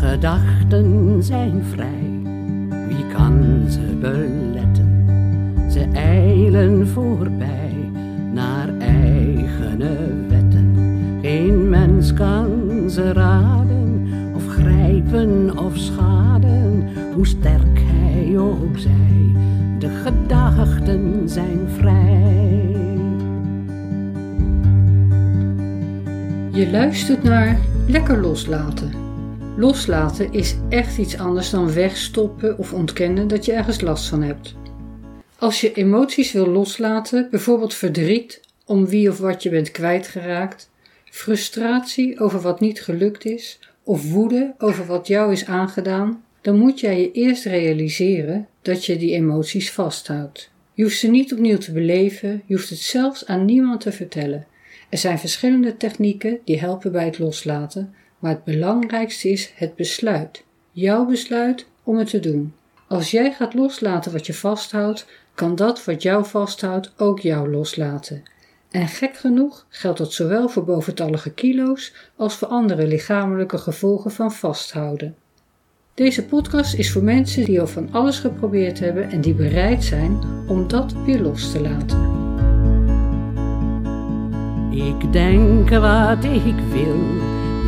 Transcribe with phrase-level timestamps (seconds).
[0.00, 2.20] gedachten zijn vrij,
[2.88, 5.04] wie kan ze beletten?
[5.70, 7.90] Ze eilen voorbij
[8.32, 9.96] naar eigene
[10.28, 10.76] wetten.
[11.22, 12.50] Geen mens kan
[12.90, 19.34] ze raden, of grijpen of schaden, hoe sterk hij ook zij.
[19.78, 22.36] De gedachten zijn vrij.
[26.50, 28.99] Je luistert naar Lekker Loslaten.
[29.60, 34.54] Loslaten is echt iets anders dan wegstoppen of ontkennen dat je ergens last van hebt.
[35.38, 40.70] Als je emoties wil loslaten, bijvoorbeeld verdriet om wie of wat je bent kwijtgeraakt,
[41.04, 46.80] frustratie over wat niet gelukt is of woede over wat jou is aangedaan, dan moet
[46.80, 50.50] jij je eerst realiseren dat je die emoties vasthoudt.
[50.74, 54.46] Je hoeft ze niet opnieuw te beleven, je hoeft het zelfs aan niemand te vertellen.
[54.88, 60.44] Er zijn verschillende technieken die helpen bij het loslaten, maar het belangrijkste is het besluit.
[60.72, 62.54] Jouw besluit om het te doen.
[62.88, 68.22] Als jij gaat loslaten wat je vasthoudt, kan dat wat jou vasthoudt ook jou loslaten.
[68.70, 74.32] En gek genoeg geldt dat zowel voor boventallige kilo's als voor andere lichamelijke gevolgen van
[74.32, 75.16] vasthouden.
[75.94, 80.18] Deze podcast is voor mensen die al van alles geprobeerd hebben en die bereid zijn
[80.48, 82.18] om dat weer los te laten.
[84.70, 86.98] Ik denk wat ik wil,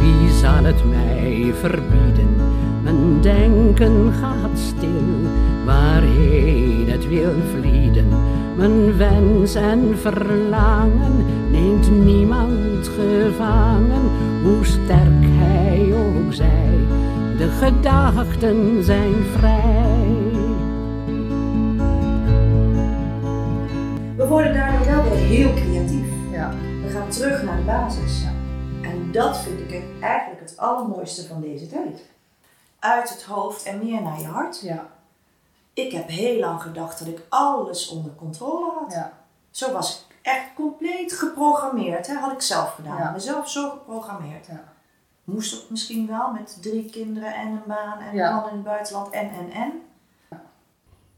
[0.02, 2.36] wie zal het mij verbieden?
[2.82, 5.30] Mijn denken gaat stil,
[5.64, 8.08] waarheen het wil vlieden.
[8.56, 14.02] Mijn wens en verlangen neemt niemand gevangen,
[14.42, 16.78] hoe sterk hij ook zij.
[17.38, 19.80] De gedachten zijn vrij.
[24.16, 26.06] We worden daardoor wel weer heel creatief.
[26.30, 26.50] Ja.
[26.84, 28.24] We gaan terug naar de basis.
[29.12, 32.02] Dat vind ik eigenlijk het allermooiste van deze tijd.
[32.78, 34.60] Uit het hoofd en meer naar je hart.
[34.60, 34.86] Ja.
[35.72, 38.92] Ik heb heel lang gedacht dat ik alles onder controle had.
[38.92, 39.12] Ja.
[39.50, 42.06] Zo was ik echt compleet geprogrammeerd.
[42.06, 42.14] Hè?
[42.14, 42.98] Had ik zelf gedaan.
[42.98, 43.10] Ja.
[43.10, 44.46] Mezelf zo geprogrammeerd.
[44.46, 44.64] Ja.
[45.24, 48.64] Moest ook misschien wel met drie kinderen en een baan en een man in het
[48.64, 49.82] buitenland en en en.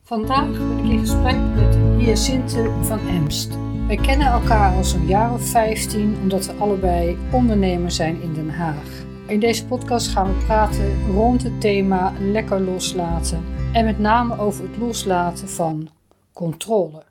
[0.07, 3.49] Vandaag ben ik in gesprek met Hyacinthe van Emst.
[3.87, 8.51] Wij kennen elkaar al zo'n jaar of 15 omdat we allebei ondernemer zijn in Den
[8.51, 9.03] Haag.
[9.27, 14.69] In deze podcast gaan we praten rond het thema lekker loslaten en met name over
[14.69, 15.89] het loslaten van
[16.33, 17.03] controle.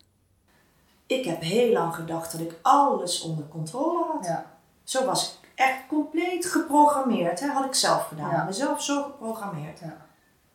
[1.07, 4.25] Ik heb heel lang gedacht dat ik alles onder controle had.
[4.25, 4.45] Ja,
[4.83, 7.39] Zo was ik echt compleet geprogrammeerd.
[7.39, 7.47] Hè?
[7.47, 8.29] Had ik zelf gedaan.
[8.31, 8.43] Ja.
[8.43, 9.79] Mezelf zo geprogrammeerd.
[9.79, 10.02] ja.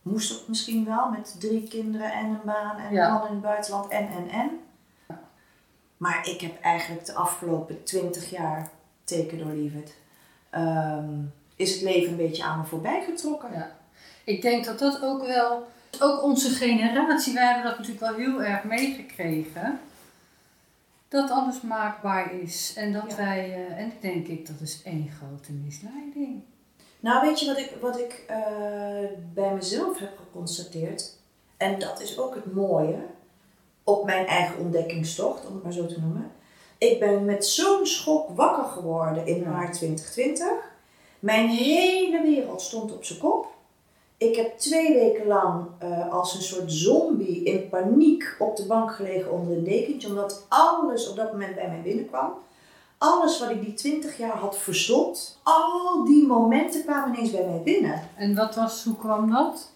[0.03, 3.07] Moest ook misschien wel met drie kinderen en een baan en Ja.
[3.07, 4.51] een man in het buitenland en en en.
[5.97, 8.71] Maar ik heb eigenlijk de afgelopen twintig jaar,
[9.05, 9.95] teken door leave it,
[10.51, 11.15] ehm,
[11.57, 13.53] is het leven een beetje aan me voorbij getrokken.
[13.53, 13.71] Ja.
[14.25, 15.69] Ik denk dat dat ook wel,
[16.01, 19.81] ook onze generatie, wij hebben dat natuurlijk wel heel erg meegekregen.
[21.09, 23.17] Dat alles maakbaar is en dat Ja.
[23.17, 26.43] wij, eh, en denk ik, dat is één grote misleiding.
[27.01, 28.37] Nou, weet je wat ik, wat ik eh,
[29.35, 31.17] bij mezelf heb geconstateerd?
[31.57, 32.99] En dat is ook het mooie
[33.85, 36.31] op mijn eigen ontdekkingstocht, om het maar zo te noemen.
[36.79, 39.49] Ik ben met zo'n schok wakker geworden in Ja.
[39.49, 40.49] maart 2020.
[41.19, 43.47] Mijn hele wereld stond op zijn kop.
[44.17, 48.93] Ik heb twee weken lang eh, als een soort zombie in paniek op de bank
[48.95, 52.33] gelegen onder een dekentje, omdat alles op dat moment bij mij binnenkwam.
[52.99, 57.61] Alles wat ik die 20 jaar had verstopt, al die momenten kwamen ineens bij mij
[57.65, 58.09] binnen.
[58.17, 59.71] En wat was, hoe kwam dat?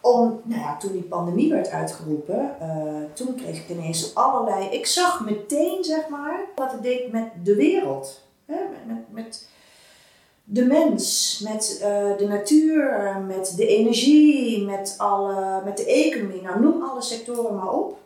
[0.00, 4.68] Om, nou ja, toen die pandemie werd uitgeroepen, eh, toen kreeg ik ineens allerlei.
[4.68, 8.20] Ik zag meteen, zeg maar, wat het deed met de wereld.
[8.46, 8.54] Hè?
[8.54, 9.48] Met, met, met
[10.44, 16.42] de mens, met eh, de natuur, met de energie, met, alle, met de economie.
[16.42, 17.98] Nou, noem alle sectoren maar op.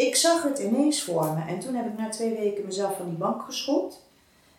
[0.00, 1.52] Ik zag het ineens voor me.
[1.52, 4.06] En toen heb ik na twee weken mezelf van die bank geschopt.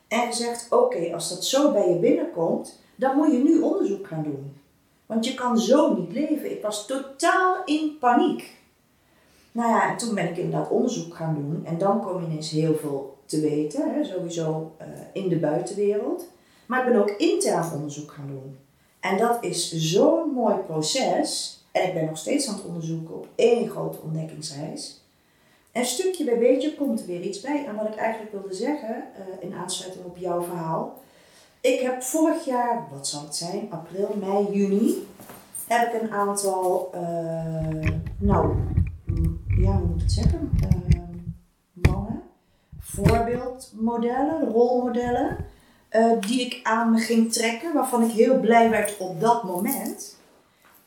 [0.07, 4.23] En gezegd, oké, als dat zo bij je binnenkomt, dan moet je nu onderzoek gaan
[4.23, 4.57] doen.
[5.05, 6.51] Want je kan zo niet leven.
[6.51, 8.57] Ik was totaal in paniek.
[9.51, 11.65] Nou ja, en toen ben ik inderdaad onderzoek gaan doen.
[11.65, 13.93] En dan kom je ineens heel veel te weten.
[13.93, 16.25] Hè, sowieso eh, in de buitenwereld.
[16.65, 18.57] Maar ik ben ook intern onderzoek gaan doen.
[18.99, 21.59] En dat is zo'n mooi proces.
[21.71, 25.00] En ik ben nog steeds aan het onderzoeken op één grote ontdekkingsreis.
[25.71, 27.65] En stukje bij beetje komt er weer iets bij.
[27.65, 30.99] En wat ik eigenlijk wilde zeggen, eh, in aansluiting op jouw verhaal.
[31.61, 35.07] Ik heb vorig jaar, wat zal het zijn, april, mei, juni,
[35.67, 38.55] heb ik een aantal, eh, nou,
[39.47, 42.21] ja, hoe moet het zeggen, Eh, mannen,
[42.79, 45.37] voorbeeldmodellen, rolmodellen,
[46.19, 50.17] die ik aan me ging trekken, waarvan ik heel blij werd op dat moment.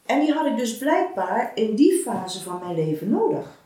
[0.07, 3.64] En die had ik dus blijkbaar in die fase van mijn leven nodig.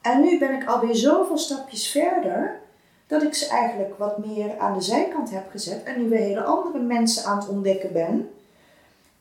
[0.00, 2.60] En nu ben ik alweer zoveel stapjes verder
[3.06, 6.42] dat ik ze eigenlijk wat meer aan de zijkant heb gezet en nu weer hele
[6.42, 8.30] andere mensen aan het ontdekken ben,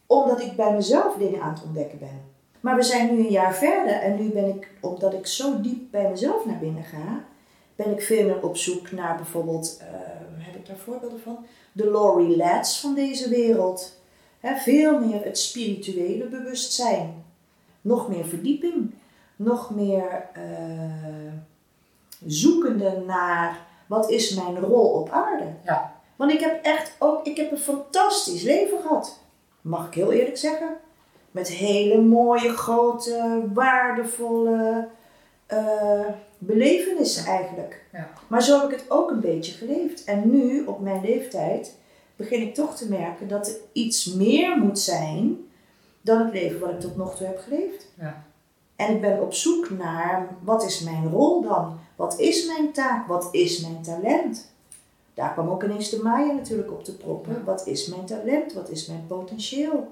[0.05, 2.21] omdat ik bij mezelf dingen aan het ontdekken ben.
[2.59, 5.91] Maar we zijn nu een jaar verder en nu ben ik, omdat ik zo diep
[5.91, 7.23] bij mezelf naar binnen ga,
[7.75, 9.87] ben ik veel meer op zoek naar bijvoorbeeld, uh,
[10.37, 11.45] heb ik daar voorbeelden van?
[11.71, 13.97] De Laurie Lads van deze wereld.
[14.41, 17.23] veel meer het spirituele bewustzijn.
[17.81, 18.93] Nog meer verdieping.
[19.41, 21.33] Nog meer uh,
[22.25, 25.45] zoekende naar wat is mijn rol op aarde.
[25.65, 25.95] Ja.
[26.15, 29.19] Want ik heb echt ook, ik heb een fantastisch leven gehad.
[29.61, 30.75] Mag ik heel eerlijk zeggen.
[31.31, 34.87] Met hele mooie, grote, waardevolle
[35.53, 36.05] uh,
[36.37, 37.85] belevenissen eigenlijk.
[37.91, 38.09] Ja.
[38.27, 40.03] Maar zo heb ik het ook een beetje geleefd.
[40.03, 41.75] En nu, op mijn leeftijd,
[42.15, 45.37] begin ik toch te merken dat er iets meer moet zijn
[46.01, 47.87] dan het leven wat ik tot nog toe heb geleefd.
[47.99, 48.27] Ja.
[48.79, 51.79] En ik ben op zoek naar wat is mijn rol dan?
[51.95, 53.07] Wat is mijn taak?
[53.07, 54.51] Wat is mijn talent?
[55.13, 57.43] Daar kwam ook ineens de Maya natuurlijk op te proppen.
[57.45, 58.53] Wat is mijn talent?
[58.53, 59.87] Wat is mijn potentieel?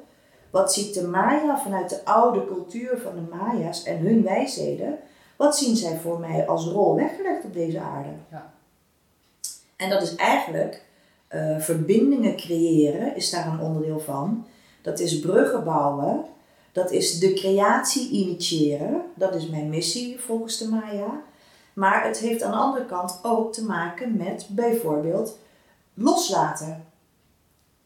[0.50, 5.00] Wat ziet de Maya vanuit de oude cultuur van de Maya's en hun wijsheden?
[5.36, 8.10] Wat zien zij voor mij als rol weggelegd op deze aarde?
[8.31, 8.54] Ja.
[9.75, 10.84] En dat is eigenlijk
[11.30, 14.45] uh, verbindingen creëren, is daar een onderdeel van.
[14.81, 16.25] Dat is bruggen bouwen.
[16.77, 19.01] Dat is de creatie initiëren.
[19.15, 21.21] Dat is mijn missie volgens de Maya.
[21.74, 25.38] Maar het heeft aan de andere kant ook te maken met bijvoorbeeld
[25.94, 26.85] loslaten.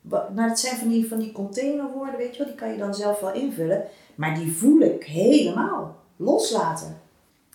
[0.01, 2.95] Nou, het zijn van die, van die containerwoorden, weet je wel, die kan je dan
[2.95, 3.83] zelf wel invullen.
[4.15, 5.95] Maar die voel ik helemaal.
[6.15, 7.01] Loslaten.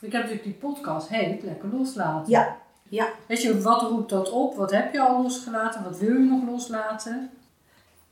[0.01, 2.31] Ik heb natuurlijk die podcast heet Lekker Loslaten.
[2.31, 2.57] Ja,
[2.89, 3.09] ja.
[3.27, 4.55] Weet je, wat roept dat op?
[4.57, 5.85] Wat heb je al losgelaten?
[5.85, 7.31] Wat wil je nog loslaten?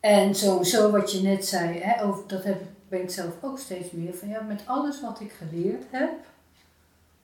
[0.00, 3.91] En sowieso wat je net zei, hè, over, dat heb, ben ik zelf ook steeds
[3.91, 6.12] meer van ja, met alles wat ik geleerd heb,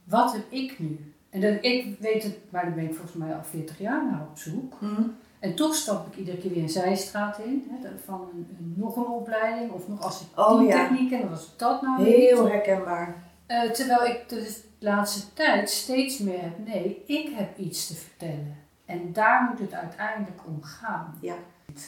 [0.05, 1.14] wat heb ik nu?
[1.31, 4.26] En dat, ik weet het, maar daar ben ik volgens mij al 40 jaar naar
[4.31, 4.81] op zoek.
[4.81, 5.17] Mm.
[5.38, 8.96] En toch stap ik iedere keer weer een zijstraat in, hè, van een, een, nog
[8.96, 10.88] een opleiding of nog als ik oh, die ja.
[10.88, 13.14] techniek en was dat nou Heel herkenbaar.
[13.49, 18.56] Uh, terwijl ik de laatste tijd steeds meer heb, nee, ik heb iets te vertellen.
[18.84, 21.19] En daar moet het uiteindelijk om gaan.
[21.20, 21.34] Ja.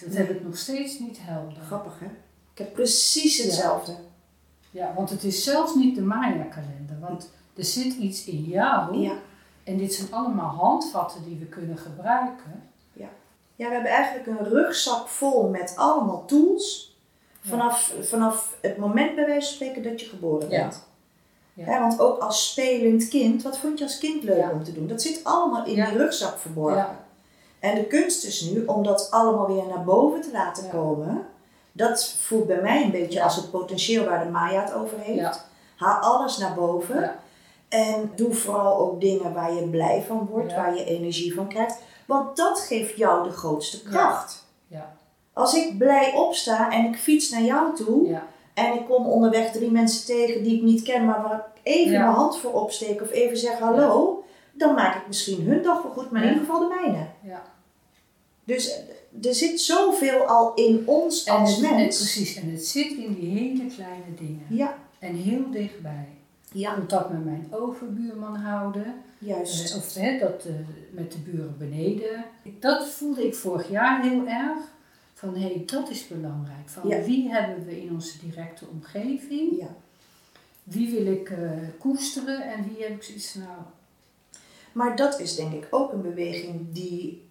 [0.04, 1.62] Dat heb ik nog steeds niet helder.
[1.62, 2.06] Grappig hè?
[2.52, 3.92] Ik heb precies hetzelfde.
[3.92, 6.96] Ja, ja want het is zelfs niet de Maya-kalender.
[7.00, 8.96] Want er zit iets in jou.
[8.98, 9.12] Ja.
[9.64, 12.62] En dit zijn allemaal handvatten die we kunnen gebruiken.
[12.92, 13.08] Ja.
[13.56, 16.96] Ja, we hebben eigenlijk een rugzak vol met allemaal tools.
[17.40, 20.86] Vanaf, vanaf het moment bij wijze van spreken dat je geboren bent.
[21.54, 21.66] Ja.
[21.66, 24.50] Ja, want ook als spelend kind, wat vond je als kind leuk Ja.
[24.50, 24.86] om te doen?
[24.86, 25.88] Dat zit allemaal in Ja.
[25.88, 26.76] die rugzak verborgen.
[26.76, 27.04] Ja.
[27.58, 31.26] En de kunst is nu om dat allemaal weer naar boven te laten komen.
[31.72, 33.24] Dat voelt bij mij een beetje Ja.
[33.24, 35.18] als het potentieel waar de Maya het over heeft.
[35.18, 35.34] Ja.
[35.76, 37.00] Haal alles naar boven.
[37.00, 37.16] Ja.
[37.68, 41.78] En doe vooral ook dingen waar je blij van wordt, waar je energie van krijgt.
[42.06, 44.44] Want dat geeft jou de grootste kracht.
[44.66, 44.92] Ja.
[45.32, 48.20] Als ik blij opsta en ik fiets naar jou toe
[48.54, 51.92] en ik kom onderweg drie mensen tegen die ik niet ken, maar waar ik even
[52.00, 55.92] mijn hand voor opsteek of even zeg hallo, dan maak ik misschien hun dag wel
[55.92, 57.06] goed, maar in ieder geval de mijne.
[57.22, 57.42] Ja.
[58.44, 58.70] Dus
[59.20, 61.96] eh, er zit zoveel al in ons En als mens.
[61.96, 64.46] precies, en het zit in die hele kleine dingen.
[64.48, 66.08] Ja, En heel dichtbij.
[66.52, 68.94] ja, Contact met mijn overbuurman houden.
[69.18, 69.70] juist.
[69.70, 70.52] Eh, Of hè, dat eh,
[70.90, 72.24] met de buren beneden.
[72.58, 74.58] Dat voelde ik vorig jaar heel erg.
[75.14, 76.68] Van hé, hey, dat is belangrijk.
[76.68, 77.02] Van Ja.
[77.02, 79.58] wie hebben we in onze directe omgeving?
[79.58, 79.74] Ja.
[80.62, 81.32] Wie wil ik
[81.78, 83.58] koesteren en wie heb ik zoiets nou.
[84.72, 87.22] Maar dat is denk ik ook een beweging die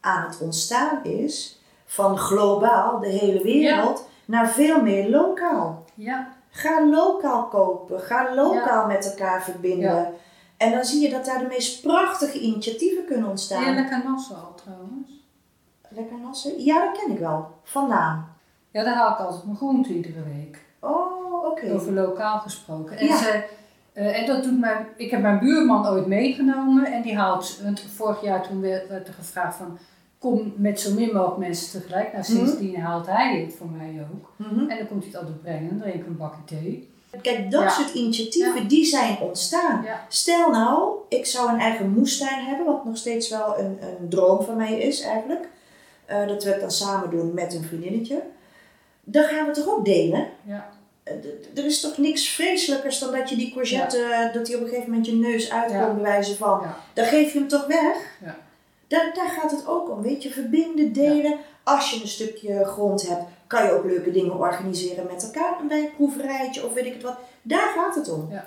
[0.00, 5.84] aan het ontstaan is van globaal, de hele wereld, naar veel meer lokaal.
[5.94, 9.94] Ja, Ga lokaal kopen, ga lokaal met elkaar verbinden.
[9.94, 10.10] Ja.
[10.56, 13.62] En dan zie je dat daar de meest prachtige initiatieven kunnen ontstaan.
[13.64, 15.10] heel lekker nassen al trouwens.
[15.88, 16.62] Lekker nassen?
[16.64, 17.48] Ja, dat ken ik wel.
[17.62, 18.24] Van naam.
[18.70, 20.64] Ja, daar haal ik altijd mijn groente iedere week.
[20.80, 21.72] Oh, oké.
[21.72, 22.96] Over lokaal gesproken.
[22.96, 23.16] En, Ja.
[23.16, 23.44] ze,
[24.00, 27.80] eh, en dat doet mijn, ik heb mijn buurman ooit meegenomen en die haalt, want
[27.94, 29.78] vorig jaar toen werd, er gevraagd van
[30.18, 32.12] kom met zo min mogelijk mensen tegelijk.
[32.12, 34.32] Nou, sindsdien haalt hij het voor mij ook.
[34.36, 34.70] Mhm.
[34.70, 36.88] En dan komt hij het altijd brengen, dan drink ik een bakje thee.
[37.22, 37.68] Kijk, dat Ja.
[37.68, 38.68] soort initiatieven, Ja.
[38.68, 39.82] die zijn ontstaan.
[39.84, 40.04] Ja.
[40.08, 44.42] Stel nou, ik zou een eigen moestuin hebben, wat nog steeds wel een, een droom
[44.42, 45.48] van mij is eigenlijk.
[46.04, 48.22] Eh, dat we het dan samen doen met een vriendinnetje.
[49.04, 50.26] Dan gaan we het toch ook delen?
[50.42, 50.68] Ja.
[51.10, 54.62] Eh, Er is toch niks vreselijkers dan dat je die courgette, eh, dat die op
[54.62, 56.22] een gegeven moment je neus uitkomt, Ja.
[56.36, 56.60] van.
[56.62, 56.76] Ja.
[56.94, 57.96] Dan geef je hem toch weg?
[58.24, 58.36] Ja.
[58.88, 61.36] Daar, daar gaat het ook om, weet je, verbinden, delen.
[61.62, 65.60] Als je een stukje grond hebt, kan je ook leuke dingen organiseren met elkaar.
[65.60, 67.16] Een wijnproeverijtje of weet ik het wat.
[67.42, 68.28] Daar gaat het om.
[68.30, 68.44] Ja.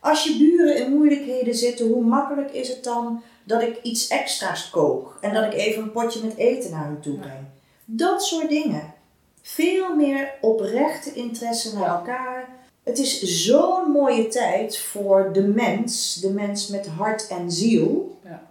[0.00, 4.70] Als je buren in moeilijkheden zitten, hoe makkelijk is het dan dat ik iets extra's
[4.70, 7.44] kook en dat ik even een potje met eten naar hen toe breng?
[7.84, 8.94] Dat soort dingen.
[9.42, 12.48] Veel meer oprechte interesse naar elkaar.
[12.82, 18.42] Het is zo'n mooie tijd voor de mens, de mens met hart en ziel, Ja.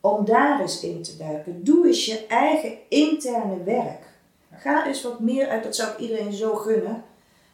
[0.00, 1.64] om daar eens in te duiken.
[1.64, 4.04] Doe eens je eigen interne werk.
[4.52, 7.02] Ga eens wat meer uit, dat zou ik iedereen zo gunnen.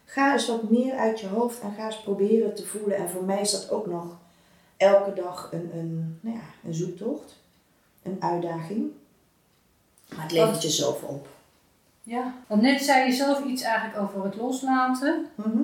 [0.05, 2.97] Ga eens wat meer uit je hoofd en ga eens proberen te voelen.
[2.97, 4.17] En voor mij is dat ook nog
[4.77, 7.35] elke dag een, een, nou ja, een zoektocht,
[8.03, 8.91] een uitdaging.
[10.15, 11.27] Maar het levert je zoveel op.
[12.05, 15.25] Ja, want net zei je zelf iets eigenlijk over het loslaten.
[15.35, 15.61] Mhm.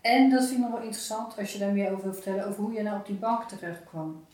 [0.00, 2.62] En dat vind ik nog wel interessant als je daar meer over wil vertellen, over
[2.62, 4.24] hoe je nou op die bank terecht kwam.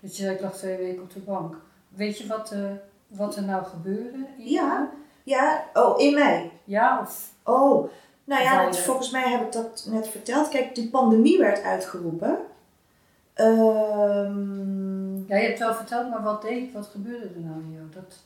[0.00, 1.56] Dat je zei, ik lag twee weken op de bank.
[1.88, 2.60] Weet je wat, eh,
[3.06, 4.18] wat er nou gebeurde?
[4.38, 4.90] Ja.
[5.22, 6.50] Ja, oh, in mei.
[6.64, 7.32] Ja, of...
[7.44, 7.90] Oh,
[8.24, 10.48] nou ja, dat, je- volgens mij heb ik dat net verteld.
[10.48, 12.38] Kijk, die pandemie werd uitgeroepen.
[13.34, 17.86] Ehm, Ja, je hebt wel verteld, maar wat deed, wat gebeurde er nou in jou?
[17.94, 18.16] Dat...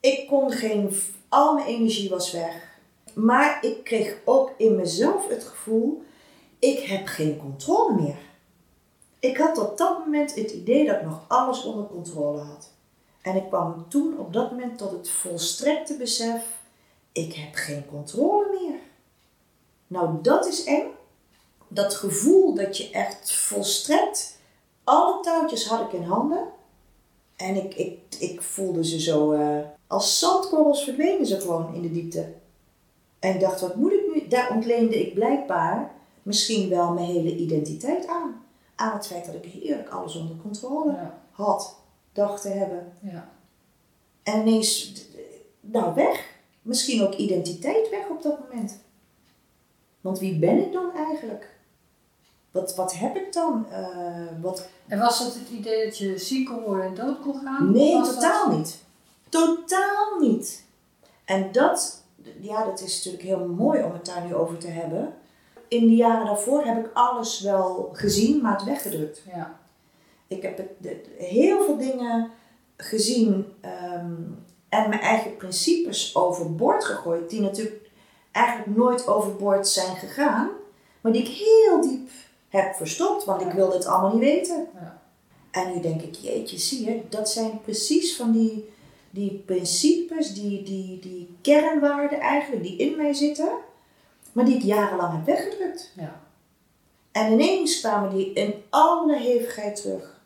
[0.00, 2.78] ik kon geen, al mijn energie was weg.
[3.14, 6.02] Maar ik kreeg ook in mezelf het gevoel,
[6.58, 8.18] ik heb geen controle meer.
[9.18, 12.72] Ik had op dat moment het idee dat ik nog alles onder controle had.
[13.22, 16.42] En ik kwam toen op dat moment tot het volstrekte besef,
[17.12, 18.78] ik heb geen controle meer.
[19.86, 20.86] Nou, dat is eng.
[21.68, 24.38] Dat gevoel dat je echt volstrekt,
[24.84, 26.48] alle touwtjes had ik in handen.
[27.36, 31.92] En ik, ik, ik voelde ze zo, eh, als zandkorrels verdwenen ze gewoon in de
[31.92, 32.32] diepte.
[33.18, 34.28] En ik dacht, wat moet ik nu?
[34.28, 35.90] Daar ontleende ik blijkbaar
[36.22, 38.44] misschien wel mijn hele identiteit aan.
[38.74, 41.76] Aan het feit dat ik heerlijk alles onder controle Ja, had,
[42.12, 42.92] dacht te hebben.
[43.00, 43.28] ja.
[44.22, 44.92] En ineens,
[45.60, 46.34] nou weg.
[46.62, 48.78] Misschien ook identiteit weg op dat moment.
[50.00, 51.54] Want wie ben ik dan eigenlijk?
[52.50, 53.66] Wat, wat heb ik dan?
[53.70, 54.68] Eh, wat...
[54.86, 57.72] En was dat het idee dat je ziek kon worden en dood kon gaan?
[57.72, 58.84] Nee, totaal dat- niet.
[59.28, 60.64] Totaal niet.
[61.24, 62.04] En dat,
[62.40, 65.14] ja, dat is natuurlijk heel mooi om het daar nu over te hebben.
[65.68, 69.22] In de jaren daarvoor heb ik alles wel gezien, maar het weggedrukt.
[69.34, 69.58] Ja,
[70.26, 70.60] Ik heb
[71.18, 72.30] heel veel dingen
[72.76, 74.14] gezien ehm,
[74.68, 77.90] en mijn eigen principes overboord gegooid, die natuurlijk
[78.32, 80.48] eigenlijk nooit overboord zijn gegaan,
[81.00, 82.10] maar die ik heel diep
[82.48, 84.68] heb verstopt, want ik wilde het allemaal niet weten.
[84.74, 85.00] ja.
[85.50, 88.72] En nu denk ik, jeetje, zie je, dat zijn precies van die,
[89.16, 93.48] die principes, die, die, die kernwaarden eigenlijk, die in mij zitten,
[94.32, 95.92] maar die ik jarenlang heb weggedrukt.
[95.96, 96.20] ja.
[97.12, 100.20] En ineens kwamen die in alle hevigheid terug.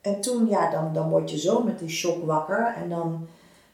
[0.00, 2.74] En toen, ja, dan, dan word je zo met die shock wakker.
[2.76, 3.26] En dan,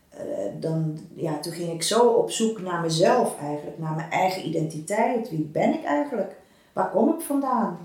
[0.08, 0.18] eh,
[0.60, 5.30] dan, ja, toen ging ik zo op zoek naar mezelf eigenlijk, naar mijn eigen identiteit.
[5.30, 6.36] Wie ben ik eigenlijk?
[6.72, 7.78] Waar kom ik vandaan?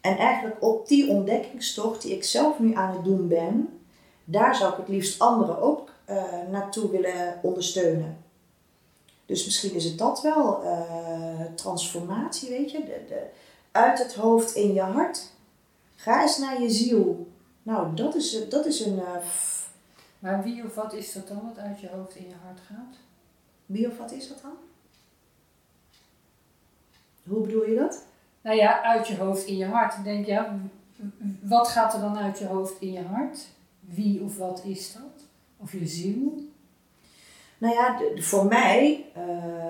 [0.00, 3.79] En eigenlijk op die ontdekkingstocht die ik zelf nu aan het doen ben,
[4.24, 8.16] daar zou ik het liefst anderen ook eh, naartoe willen ondersteunen.
[9.26, 12.78] Dus misschien is het dat wel, eh, transformatie, weet je.
[12.78, 13.26] De, de,
[13.72, 15.30] uit het hoofd in je hart.
[15.96, 17.26] Ga eens naar je ziel.
[17.62, 18.98] Nou, dat is, dat is een...
[18.98, 19.16] eh,
[20.18, 22.96] Maar wie of wat is dat dan wat uit je hoofd in je hart gaat?
[23.66, 24.52] wie of wat is dat dan?
[27.22, 28.04] Hoe bedoel je dat?
[28.42, 29.94] Nou ja, uit je hoofd in je hart.
[29.96, 30.58] Ik denk, ja,
[30.96, 33.38] w- wat gaat er dan uit je hoofd in je hart?
[33.94, 35.24] Wie of wat is dat?
[35.56, 36.48] Of je ziel?
[37.58, 39.22] Nou ja, voor mij eh,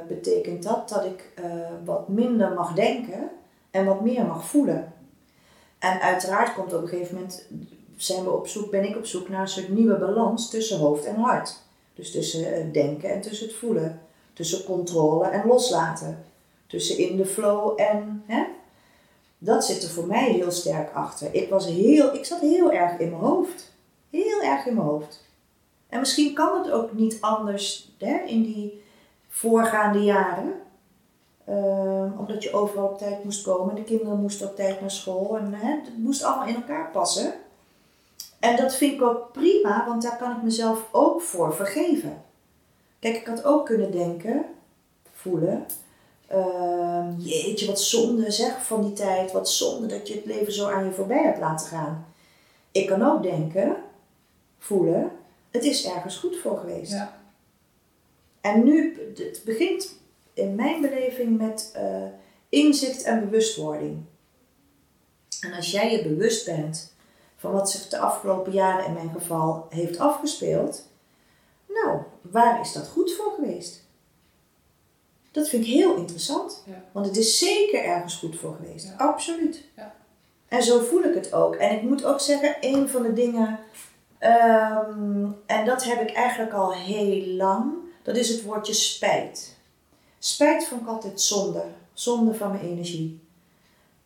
[0.09, 1.45] betekent dat dat ik eh,
[1.85, 3.31] wat minder mag denken
[3.71, 4.93] en wat meer mag voelen.
[5.79, 7.47] En uiteraard komt op een gegeven moment,
[7.97, 11.05] zijn we op zoek, ben ik op zoek naar een soort nieuwe balans tussen hoofd
[11.05, 11.57] en hart.
[11.95, 14.01] Dus tussen het denken en tussen het voelen.
[14.33, 16.25] Tussen controle en loslaten.
[16.67, 18.23] Tussen in de flow en...
[18.27, 18.45] Hè?
[19.39, 21.35] Dat zit er voor mij heel sterk achter.
[21.35, 23.70] Ik, was heel, ik zat heel erg in mijn hoofd.
[24.11, 25.29] Heel erg in mijn hoofd.
[25.89, 28.83] En misschien kan het ook niet anders hè, in die
[29.29, 30.53] voorgaande jaren.
[31.45, 33.75] Ehm, omdat je overal op tijd moest komen.
[33.75, 35.37] De kinderen moesten op tijd naar school.
[35.37, 37.35] En hè, het moest allemaal in elkaar passen.
[38.41, 42.23] En dat vind ik ook prima, want daar kan ik mezelf ook voor vergeven.
[42.99, 44.45] Kijk, ik had ook kunnen denken,
[45.13, 45.67] voelen.
[46.27, 49.33] ehm, jeetje, wat zonde zeg van die tijd.
[49.33, 52.07] Wat zonde dat je het leven zo aan je voorbij hebt laten gaan.
[52.73, 53.77] Ik kan ook denken,
[54.61, 55.11] voelen,
[55.51, 56.93] het is ergens goed voor geweest.
[56.93, 57.19] Ja.
[58.41, 59.95] En nu, het begint
[60.33, 62.05] in mijn beleving met eh,
[62.49, 64.05] inzicht en bewustwording.
[65.41, 66.95] En als jij je bewust bent
[67.37, 70.89] van wat zich de afgelopen jaren in mijn geval heeft afgespeeld.
[71.69, 73.89] Nou, waar is dat goed voor geweest?
[75.31, 76.63] Dat vind ik heel interessant.
[76.67, 76.85] Ja.
[76.93, 78.87] Want het is zeker ergens goed voor geweest.
[78.87, 78.95] Ja.
[78.97, 79.65] Absoluut.
[79.77, 79.95] Ja.
[80.49, 81.55] En zo voel ik het ook.
[81.55, 83.59] En ik moet ook zeggen, een van de dingen,
[84.21, 87.73] ehm, en dat heb ik eigenlijk al heel lang,
[88.03, 89.57] dat is het woordje spijt.
[90.19, 91.63] Spijt vond ik altijd zonde.
[91.93, 93.21] Zonde van mijn energie.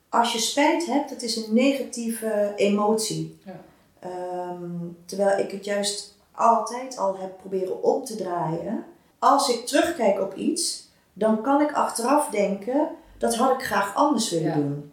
[0.09, 3.38] Als je spijt hebt, dat is een negatieve emotie.
[3.44, 3.61] Ja.
[3.99, 4.71] Ehm,
[5.04, 8.85] terwijl ik het juist altijd al heb proberen om te draaien.
[9.18, 14.30] Als ik terugkijk op iets, dan kan ik achteraf denken, dat had ik graag anders
[14.30, 14.54] willen Ja.
[14.54, 14.92] doen.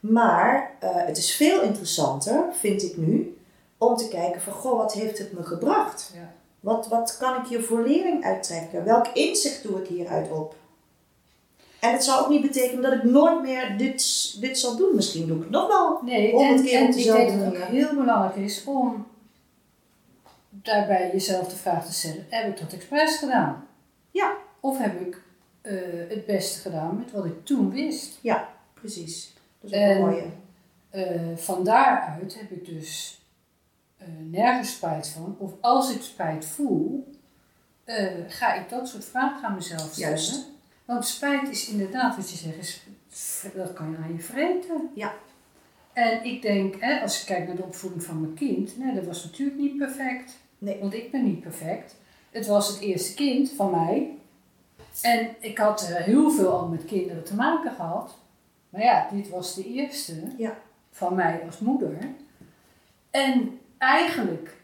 [0.00, 3.36] Maar eh, het is veel interessanter, vind ik nu,
[3.82, 6.10] om te kijken van, goh, wat heeft het me gebracht?
[6.14, 6.32] Ja.
[6.60, 8.84] Wat, wat kan ik hier voor lering uittrekken?
[8.84, 10.54] Welk inzicht doe ik hieruit op?
[11.80, 14.94] En het zou ook niet betekenen dat ik nooit meer dit, dit zal doen.
[14.94, 16.00] Misschien doe ik het nog wel.
[16.02, 19.06] Nee, Honderd en, keer en op ik denk dat het ook heel belangrijk is om
[20.50, 23.66] daarbij jezelf de vraag te stellen: heb ik dat expres gedaan?
[24.10, 24.36] Ja.
[24.60, 25.20] Of heb ik
[25.62, 25.74] eh,
[26.08, 28.18] het beste gedaan met wat ik toen wist?
[28.74, 29.32] Precies.
[29.60, 30.24] Dat is ook En- een mooie.
[30.90, 33.21] Eh, van daaruit heb ik dus
[34.04, 35.36] eh, nergens spijt van.
[35.38, 37.12] Of als ik spijt voel,
[37.84, 40.08] eh, ga ik dat soort vragen aan mezelf stellen.
[40.08, 40.50] Juist.
[40.84, 42.82] Want spijt is inderdaad, wat je zegt, is,
[43.54, 44.90] dat kan je aan je vreten.
[44.94, 45.12] Ja.
[45.92, 49.04] En ik denk, hè, als ik kijk naar de opvoeding van mijn kind, nee, dat
[49.04, 50.32] was natuurlijk niet perfect.
[50.58, 50.78] Nee.
[50.80, 51.96] Want ik ben niet perfect.
[52.30, 54.16] Het was het eerste kind van mij.
[55.02, 58.18] En ik had eh, heel veel al met kinderen te maken gehad.
[58.68, 60.58] Maar ja, dit was de eerste Ja.
[60.90, 61.98] van mij als moeder.
[63.10, 64.56] En eigenlijk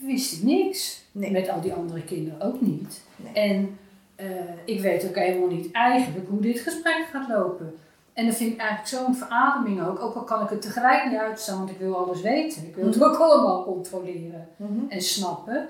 [0.00, 1.02] wist ik niks.
[1.12, 1.30] Nee.
[1.30, 3.00] Met al die andere kinderen ook niet.
[3.16, 3.32] Nee.
[3.32, 3.78] En
[4.14, 4.26] eh,
[4.64, 7.74] ik weet ook helemaal niet eigenlijk hoe dit gesprek gaat lopen.
[8.12, 9.98] En dat vind ik eigenlijk zo'n verademing ook.
[10.00, 12.66] Ook al kan ik het tegelijk niet uitstaan, want ik wil alles weten.
[12.66, 13.04] Ik wil het Mhm.
[13.04, 14.78] ook allemaal controleren Mhm.
[14.88, 15.68] en snappen.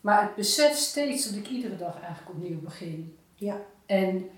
[0.00, 3.16] Maar het besef steeds dat ik iedere dag eigenlijk opnieuw begin.
[3.34, 3.56] Ja.
[3.86, 4.28] En,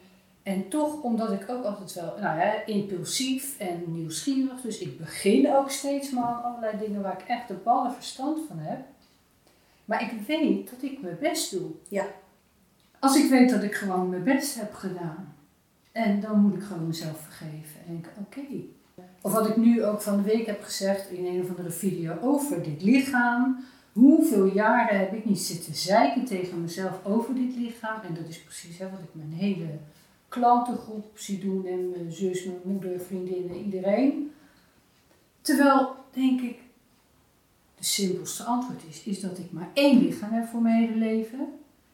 [0.42, 4.60] en toch, omdat ik ook altijd wel, nou ja, impulsief en nieuwsgierig.
[4.60, 8.38] Dus ik begin ook steeds maar aan allerlei dingen waar ik echt de ballen verstand
[8.48, 8.80] van heb.
[9.84, 11.70] Maar ik weet dat ik mijn best doe.
[11.88, 12.06] Ja.
[12.98, 15.34] Als ik weet dat ik gewoon mijn best heb gedaan.
[15.92, 17.80] En dan moet ik gewoon mezelf vergeven.
[17.86, 18.40] En denken, oké.
[19.20, 22.18] Of wat ik nu ook van de week heb gezegd in een of andere video
[22.20, 23.64] over dit lichaam.
[23.92, 28.00] Hoeveel jaren heb ik niet zitten zeiken tegen mezelf over dit lichaam?
[28.00, 29.68] En dat is precies hè, wat ik mijn hele
[30.30, 31.66] klantengroep zie doen.
[31.66, 34.32] En mijn zus, mijn moeder, vriendinnen, iedereen.
[35.40, 36.58] Terwijl, denk ik,
[37.78, 41.48] de simpelste antwoord is, is dat ik maar één lichaam heb voor mijn hele leven.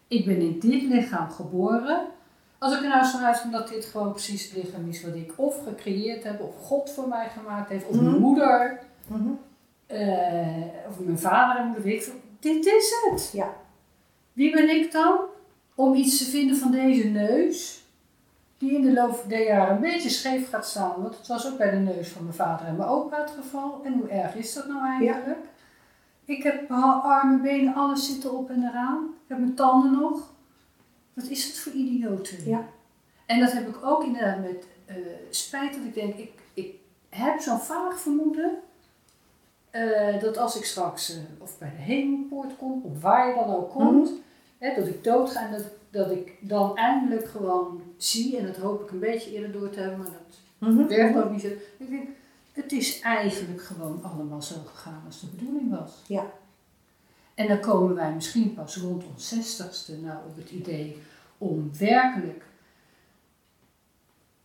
[0.08, 2.06] Ik ben in dit lichaam geboren.
[2.58, 5.32] Als ik er nou van uitga dat dit gewoon precies het lichaam is wat ik
[5.36, 8.20] of gecreëerd heb, of God voor mij gemaakt heeft, of mijn Mhm.
[8.20, 9.28] moeder, Mhm.
[9.86, 12.12] eh, of mijn vader en moeder, weet ik.
[12.40, 13.30] Dit is het.
[13.32, 13.56] Ja.
[14.32, 15.18] Wie ben ik dan
[15.74, 17.84] om iets te vinden van deze neus,
[18.58, 21.02] die in de loop der jaren een beetje scheef gaat staan?
[21.02, 23.80] Want het was ook bij de neus van mijn vader en mijn opa het geval.
[23.84, 25.44] En hoe erg is dat nou eigenlijk?
[26.24, 29.04] Ik heb armen, benen, alles zit erop en eraan.
[29.04, 30.32] Ik heb mijn tanden nog.
[31.14, 32.48] Wat is het voor idioten?
[32.48, 32.64] Ja.
[33.26, 34.96] En dat heb ik ook inderdaad met eh,
[35.30, 36.74] spijt dat ik denk, ik, ik
[37.08, 38.58] heb zo'n vaag vermoeden
[39.70, 43.54] eh, dat als ik straks eh, of bij de hemelpoort kom, of waar je dan
[43.54, 44.10] ook komt,
[44.58, 48.82] hè, dat ik doodga en dat, dat ik dan eindelijk gewoon zie, en dat hoop
[48.82, 50.38] ik een beetje eerder door te hebben, maar dat
[50.70, 50.86] Mhm.
[50.86, 51.46] werkt ook niet zo.
[51.76, 52.08] Ik denk,
[52.52, 55.92] het is eigenlijk gewoon allemaal zo gegaan als de bedoeling was.
[56.06, 56.26] Ja.
[57.34, 60.96] En dan komen wij misschien pas rond ons zestigste nou op het idee
[61.38, 62.44] om werkelijk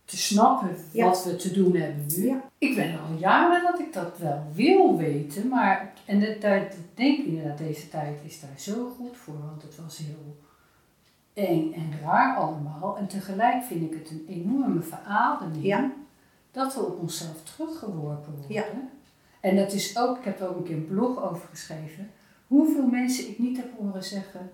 [0.04, 1.04] te snappen Ja.
[1.04, 2.26] wat we te doen hebben nu.
[2.26, 2.42] Ja.
[2.58, 6.96] Ik ben al jaren dat ik dat wel wil weten, maar en de tijd, ik
[6.96, 10.36] denk inderdaad, deze tijd is daar zo goed voor, want het was heel
[11.32, 12.96] eng en raar allemaal.
[12.96, 15.90] En tegelijk vind ik het een enorme verademing Ja.
[16.50, 18.52] dat we op onszelf teruggeworpen worden.
[18.52, 18.64] Ja.
[19.40, 22.10] En dat is ook, ik heb er ook een keer een blog over geschreven,
[22.46, 24.50] hoeveel mensen ik niet heb horen zeggen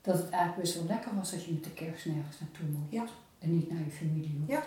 [0.00, 2.92] dat het eigenlijk best wel lekker was dat je met de kerst nergens naartoe mocht.
[2.92, 3.04] Ja.
[3.38, 4.52] En niet naar je familie hoefde.
[4.52, 4.62] Ja.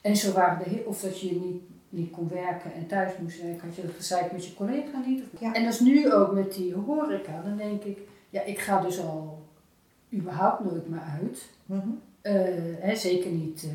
[0.00, 3.66] En zo waren de of dat je niet, niet kon werken en thuis moest werken,
[3.66, 5.22] had je dat gezeik met je collega niet.
[5.32, 5.40] Of-.
[5.52, 7.98] En dat is nu ook met die horeca, dan denk ik,
[8.30, 9.41] ja, ik ga dus al
[10.14, 11.44] überhaupt nooit meer uit.
[11.66, 11.88] Mhm.
[12.20, 12.32] Eh,
[12.80, 13.70] hè, zeker niet eh,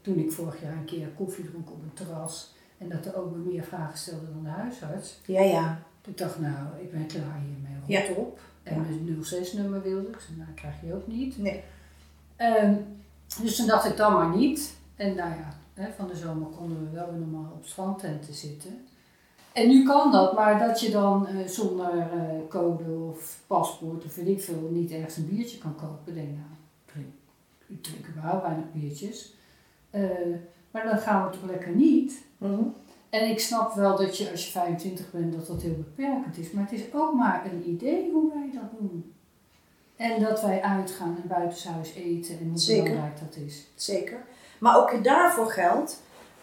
[0.00, 3.30] toen ik vorig jaar een keer koffie dronk op een terras en dat de ook
[3.36, 5.20] me meer vragen stelde dan de huisarts.
[5.26, 5.82] Ja, ja.
[6.06, 8.14] Ik dacht, nou, ik ben klaar hiermee, rot Ja.
[8.22, 8.40] op.
[8.62, 8.80] En Ja.
[8.80, 11.38] mijn 06-nummer wilde ik, zei, nou, krijg je ook niet.
[11.38, 11.62] Nee.
[12.36, 12.74] Ehm,
[13.42, 14.76] dus toen dacht ik dan maar niet.
[14.96, 18.86] En nou ja, hè, van de zomer konden we wel weer normaal op strandtenten zitten.
[19.52, 24.14] En nu kan dat, maar dat je dan eh, zonder eh, code of paspoort of
[24.14, 26.14] weet ik veel niet ergens een biertje kan kopen.
[26.14, 26.50] Denk nou,
[26.86, 27.12] ik drink,
[27.66, 29.34] ik drink überhaupt weinig biertjes.
[29.90, 30.02] Eh,
[30.70, 32.24] maar dan gaan we toch lekker niet.
[32.38, 32.62] Mhm.
[33.10, 36.50] En ik snap wel dat je als je 25 bent dat dat heel beperkend is.
[36.50, 39.12] Maar het is ook maar een idee hoe wij dat doen.
[39.96, 42.84] En dat wij uitgaan en buitenshuis eten en hoe Zeker.
[42.84, 43.66] belangrijk dat is.
[43.74, 44.24] Zeker.
[44.58, 46.02] Maar ook daarvoor geldt,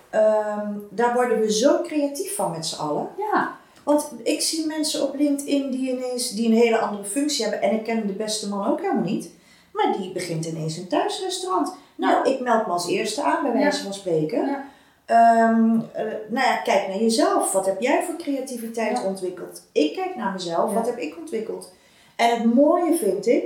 [0.10, 3.08] ehm, daar worden we zo creatief van met z'n allen.
[3.17, 7.62] Ja, Want ik zie mensen op LinkedIn die ineens die een hele andere functie hebben.
[7.69, 9.30] En ik ken de beste man ook helemaal niet.
[9.74, 11.74] Maar die begint ineens een thuisrestaurant.
[11.95, 14.45] Nou, ik meld me als eerste aan, bij wijze van spreken.
[14.45, 14.65] Ja.
[15.06, 17.52] Ehm, eh, nou ja, kijk naar jezelf.
[17.52, 19.04] Wat heb jij voor creativiteit Ja.
[19.06, 19.62] ontwikkeld?
[19.72, 20.74] Ik kijk naar mezelf.
[20.74, 21.74] Wat heb ik ontwikkeld?
[22.15, 23.43] En het mooie vind ik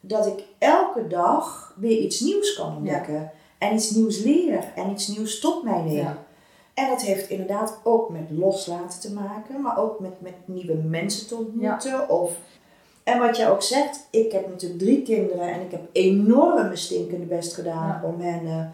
[0.00, 3.30] dat ik elke dag weer iets nieuws kan ontdekken.
[3.62, 4.76] En iets nieuws leren.
[4.76, 5.96] En iets nieuws tot mij neem.
[5.96, 6.24] ja.
[6.74, 11.26] En dat heeft inderdaad ook met loslaten te maken, maar ook met, met nieuwe mensen
[11.26, 12.08] te ontmoeten.
[12.08, 12.32] Of,
[13.04, 16.78] en wat jij ook zegt, ik heb natuurlijk drie kinderen en ik heb enorm mijn
[16.78, 18.08] stinkende best gedaan Ja.
[18.08, 18.64] om hen eh,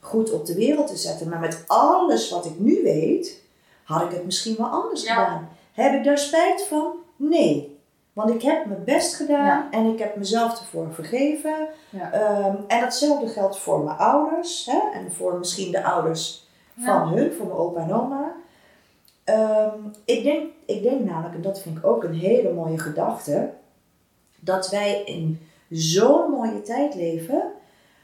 [0.00, 1.28] goed op de wereld te zetten.
[1.28, 3.42] Maar met alles wat ik nu weet,
[3.84, 5.48] had ik het misschien wel anders gedaan.
[5.72, 6.92] Heb ik daar spijt van?
[7.16, 7.69] Nee.
[8.12, 9.68] Want ik heb mijn best gedaan Ja.
[9.70, 11.54] en ik heb mezelf ervoor vergeven.
[11.90, 12.12] Ja.
[12.12, 17.32] Ehm, en datzelfde geldt voor mijn ouders hè, en voor misschien de ouders van hun,
[17.32, 18.32] voor mijn opa en oma.
[19.24, 23.50] Ehm, ik, denk, ik denk namelijk, en dat vind ik ook een hele mooie gedachte,
[24.40, 27.42] dat wij in zo'n mooie tijd leven,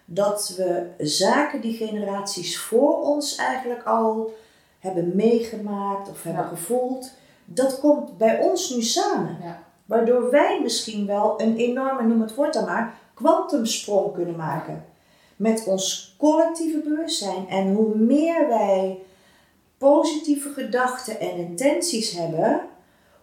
[0.05, 4.35] dat we zaken die generaties voor ons eigenlijk al
[4.79, 6.49] hebben meegemaakt of hebben Ja.
[6.49, 7.11] gevoeld,
[7.45, 9.37] dat komt bij ons nu samen.
[9.43, 9.65] Ja.
[9.87, 14.85] Waardoor wij misschien wel een enorme, noem het woord dan maar, kwantumsprong kunnen maken.
[15.37, 17.49] Met ons collectieve bewustzijn.
[17.49, 18.99] En hoe meer wij
[19.79, 22.61] positieve gedachten en intenties hebben,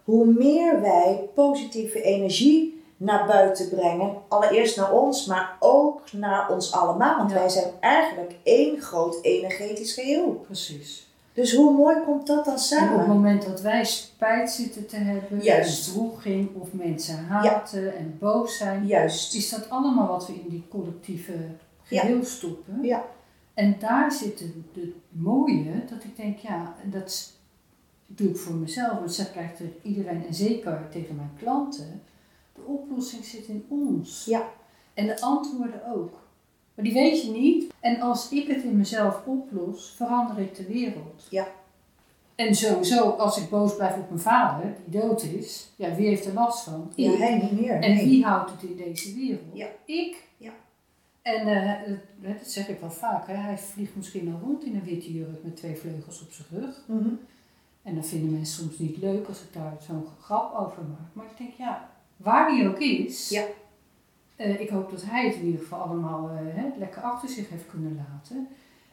[0.04, 4.14] hoe meer wij positieve energie naar buiten brengen.
[4.28, 7.16] Allereerst naar ons, maar ook naar ons allemaal.
[7.16, 7.36] Want Ja.
[7.38, 10.42] wij zijn eigenlijk één groot energetisch geheel.
[10.46, 11.03] Precies.
[11.34, 13.08] Dus hoe mooi komt dat dan En op het samen?
[13.08, 15.94] moment dat wij spijt zitten te hebben, Juist.
[16.54, 19.34] of mensen haten en boos zijn, Juist.
[19.34, 21.32] is dat allemaal wat we in die collectieve
[21.82, 22.78] geheel stoppen.
[22.82, 23.04] Ja.
[23.54, 27.32] En daar zit het, mooie, dat ik denk, ja, dat
[28.06, 32.02] doe ik voor mezelf, dat zeg eigenlijk tegen iedereen en zeker tegen mijn klanten,
[32.54, 34.24] de oplossing zit in ons.
[34.24, 34.42] Ja.
[34.94, 36.22] En de antwoorden ook.
[36.74, 37.72] Maar die weet je niet.
[37.80, 41.26] En als ik het in mezelf oplos, verander ik de wereld.
[41.30, 41.46] Ja.
[42.34, 46.26] En sowieso, als ik boos blijf op mijn vader, die dood is, ja, wie heeft
[46.26, 46.92] er last van?
[46.94, 47.18] Ja, Ik.
[47.18, 47.74] hij niet meer.
[47.80, 48.04] En nee.
[48.04, 49.40] wie houdt het in deze wereld?
[49.52, 49.66] Ja.
[49.84, 50.16] Ik.
[50.36, 50.52] Ja.
[51.22, 51.90] En eh,
[52.22, 53.34] dat, dat zeg ik wel vaak, hè.
[53.34, 56.82] hij vliegt misschien wel rond in een witte jurk met twee vleugels op zijn rug.
[56.86, 57.08] Mhm.
[57.82, 61.08] En dat vinden mensen soms niet leuk als ik daar zo'n grap over maak.
[61.12, 63.44] Maar ik denk, ja, waar die ook is, Ja.
[64.36, 67.66] Eh, ik hoop dat hij het in ieder geval allemaal eh, lekker achter zich heeft
[67.70, 68.48] kunnen laten.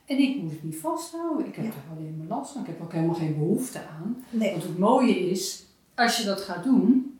[0.05, 1.47] En ik moet het niet vasthouden.
[1.47, 1.71] Ik heb Ja.
[1.71, 2.61] er alleen maar last van.
[2.61, 4.23] Ik heb ook helemaal geen behoefte aan.
[4.29, 4.51] Nee.
[4.51, 7.19] Want het mooie is, als je dat gaat doen,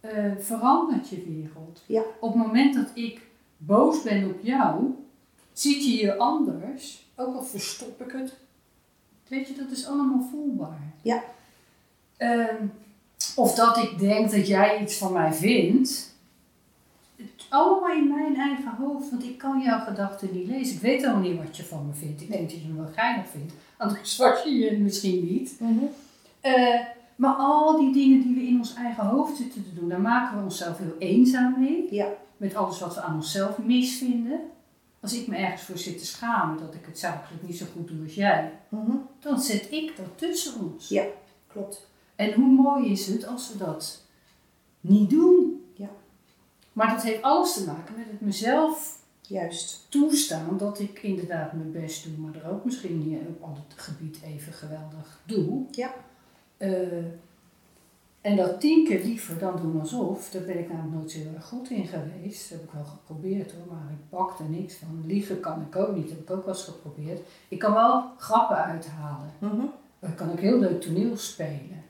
[0.00, 1.82] eh, verandert je wereld.
[1.86, 2.02] Ja.
[2.20, 3.20] Op het moment dat ik
[3.56, 4.94] boos ben op jou,
[5.52, 7.06] ziet je je anders.
[7.16, 8.34] Ook al verstop ik het.
[9.28, 10.92] Weet je, dat is allemaal voelbaar.
[11.02, 11.22] Ja.
[12.16, 12.66] Ehm,
[13.36, 16.11] of dat ik denk dat jij iets van mij vindt.
[17.52, 20.74] Allemaal in mijn eigen hoofd, want ik kan jouw gedachten niet lezen.
[20.74, 22.20] Ik weet helemaal niet wat je van me vindt.
[22.22, 23.52] Ik denk dat je me wel geinig vindt.
[23.76, 25.54] Anders was je je misschien niet.
[25.60, 25.84] Mhm.
[26.40, 26.80] Eh,
[27.16, 30.36] maar al die dingen die we in ons eigen hoofd zitten te doen, daar maken
[30.38, 31.86] we onszelf heel eenzaam mee.
[31.90, 32.06] Ja.
[32.36, 34.40] Met alles wat we aan onszelf misvinden.
[35.00, 37.88] Als ik me ergens voor zit te schamen dat ik het zakelijk niet zo goed
[37.88, 38.96] doe als jij, Mhm.
[39.20, 40.88] dan zet ik dat tussen ons.
[40.88, 41.04] Ja.
[41.46, 41.86] Klopt.
[42.16, 44.02] En hoe mooi is het als we dat
[44.80, 45.51] niet doen?
[46.72, 49.86] Maar dat heeft alles te maken met het mezelf Juist.
[49.88, 54.18] toestaan dat ik inderdaad mijn best doe, maar er ook misschien niet op het gebied
[54.24, 55.62] even geweldig doe.
[55.70, 55.94] Ja.
[56.56, 57.04] Eh,
[58.20, 61.34] en dat tien keer liever dan doen alsof, daar ben ik namelijk nooit zo heel
[61.34, 62.48] erg goed in geweest.
[62.50, 65.02] Dat heb ik wel geprobeerd hoor, maar ik er niks van.
[65.06, 67.20] Liegen kan ik ook niet, dat heb ik ook wel eens geprobeerd.
[67.48, 69.30] Ik kan wel grappen uithalen.
[69.38, 69.64] Mhm.
[70.00, 71.84] Ik kan ook heel leuk toneel spelen.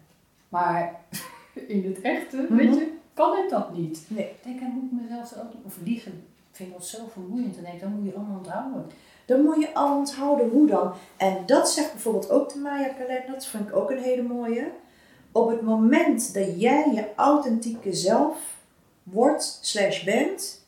[0.49, 1.01] Maar
[1.69, 2.55] in het echte, Mhm.
[2.57, 4.05] weet je, kan ik dat niet.
[4.09, 4.25] Nee.
[4.25, 6.13] Ik denk, ik moet mezelf zo ook Of liegen,
[6.51, 7.57] ik vind dat zo vermoeiend.
[7.57, 8.87] En denk, dat moet je allemaal onthouden.
[9.27, 10.93] Dan moet je al onthouden hoe dan.
[11.17, 13.31] En dat zegt bijvoorbeeld ook de Maya kalender.
[13.33, 14.71] Dat vind ik ook een hele mooie.
[15.33, 18.37] Op het moment dat jij je authentieke zelf
[19.03, 20.65] wordt, slash bent,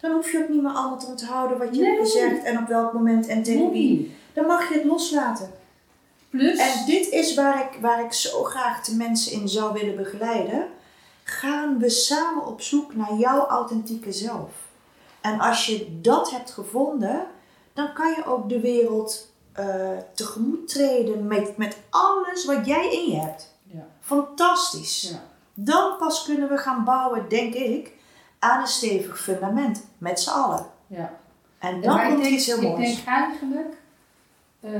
[0.00, 1.90] dan hoef je ook niet meer allemaal te onthouden wat je Nee.
[1.90, 4.14] hebt gezegd en op welk moment en tegen wie.
[4.32, 5.50] Dan mag je het loslaten.
[6.30, 9.96] Plus, En dit is waar ik, waar ik zo graag de mensen in zou willen
[9.96, 10.68] begeleiden.
[11.24, 14.50] Gaan we samen op zoek naar jouw authentieke zelf.
[15.20, 17.26] En als je dat hebt gevonden,
[17.72, 23.10] dan kan je ook de wereld eh, tegemoet treden met, met alles wat jij in
[23.10, 23.54] je hebt.
[23.62, 25.02] ja, Fantastisch.
[25.10, 25.22] ja,
[25.54, 27.92] Dan pas kunnen we gaan bouwen, denk ik,
[28.38, 29.86] aan een stevig fundament.
[29.98, 30.66] Met z'n allen.
[30.86, 31.12] ja.
[31.58, 32.94] En dan ik komt iets heel ik moois.
[32.94, 33.76] denk eigenlijk,
[34.60, 34.72] eh,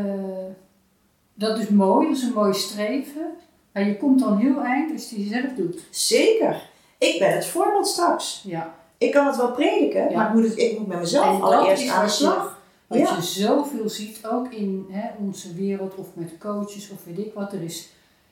[1.34, 3.30] dat is mooi, dat is een mooi streven.
[3.74, 5.80] Maar je komt dan heel eind als je het zelf doet.
[5.90, 6.68] Zeker.
[6.98, 8.42] Ik ben het voorbeeld straks.
[8.46, 8.74] Ja.
[8.98, 10.16] Ik kan het wel prediken, Ja.
[10.16, 12.62] maar ik moet, het, ik moet met mezelf En allereerst aan de slag.
[12.86, 13.16] Wat Ja.
[13.16, 17.52] je zoveel ziet, ook in hè, onze wereld of met coaches of weet ik wat.
[17.52, 17.88] Er is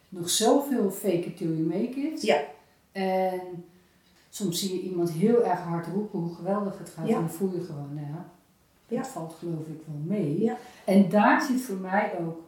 [0.08, 2.22] nog zoveel fake it till you make it.
[2.22, 2.40] Ja.
[2.92, 3.64] En
[4.30, 7.08] soms zie je iemand heel erg hard roepen hoe geweldig het gaat.
[7.08, 7.14] Ja.
[7.14, 8.24] En dan voel je gewoon, nou ja,
[8.88, 9.04] dat Ja.
[9.04, 10.40] valt geloof ik wel mee.
[10.42, 10.56] Ja.
[10.84, 12.40] En daar zit voor mij ook,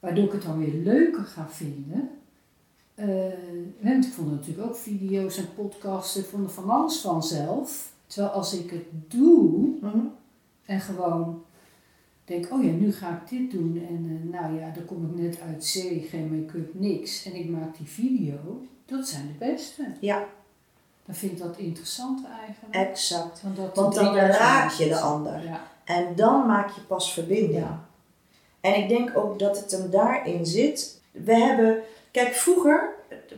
[0.00, 2.10] waardoor ik het dan weer leuker ga vinden.
[2.94, 3.06] Eh,
[3.80, 7.92] want ik vond natuurlijk ook video's en podcasts, ik vond er van alles vanzelf.
[8.06, 9.98] Terwijl als ik het doe, Mhm.
[10.64, 11.42] en gewoon
[12.24, 13.84] denk, oh ja, nu ga ik dit doen.
[13.88, 17.24] En eh, nou ja, dan kom ik net uit zee, geen make-up, niks.
[17.24, 18.66] En ik maak die video.
[18.86, 19.86] Dat zijn de beste.
[20.00, 20.26] Ja.
[21.06, 22.74] Dan vind ik dat interessant eigenlijk.
[22.90, 23.42] Exact.
[23.42, 25.44] Want, Want dan raak je de ander.
[25.44, 25.60] Ja.
[25.84, 27.58] En dan maak je pas verbinding.
[27.58, 27.84] Ja.
[28.60, 31.00] En ik denk ook dat het hem daarin zit.
[31.10, 31.78] We hebben,
[32.14, 32.94] kijk, vroeger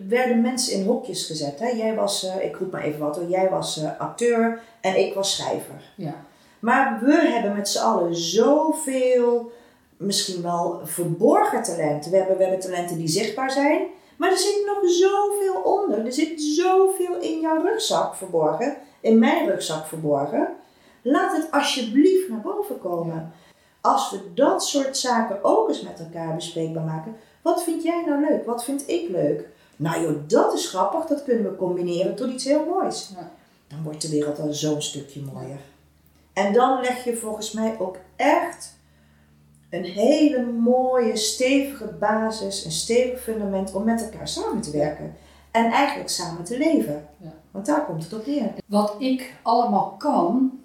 [0.08, 1.58] werden mensen in hokjes gezet.
[1.58, 1.68] Hè?
[1.68, 5.14] Jij was, eh, ik roep maar even wat hoor, jij was eh, acteur en ik
[5.14, 5.92] was schrijver.
[5.94, 6.14] ja.
[6.58, 9.52] Maar we hebben met z'n allen zoveel,
[9.96, 12.10] misschien wel verborgen talenten.
[12.10, 13.86] We hebben, we hebben talenten die zichtbaar zijn,
[14.16, 16.04] maar er zit nog zoveel onder.
[16.04, 20.48] Er zit zoveel in jouw rugzak verborgen, in mijn rugzak verborgen.
[21.02, 23.32] Laat het alsjeblieft naar boven komen.
[23.80, 27.16] Als we dat soort zaken ook eens met elkaar bespreekbaar maken.
[27.46, 28.46] Wat vind jij nou leuk?
[28.46, 29.48] Wat vind ik leuk?
[29.76, 31.04] Nou joh, dat is grappig.
[31.04, 33.10] Dat kunnen we combineren tot iets heel moois.
[33.14, 33.30] Ja.
[33.68, 35.60] Dan wordt de wereld al zo'n stukje mooier.
[36.32, 38.74] En dan leg je volgens mij ook echt
[39.70, 45.16] een hele mooie, stevige basis, een stevig fundament om met elkaar samen te werken.
[45.50, 47.08] En eigenlijk samen te leven.
[47.16, 47.32] Ja.
[47.50, 48.52] Want daar komt het op neer.
[48.66, 50.60] Wat ik allemaal kan,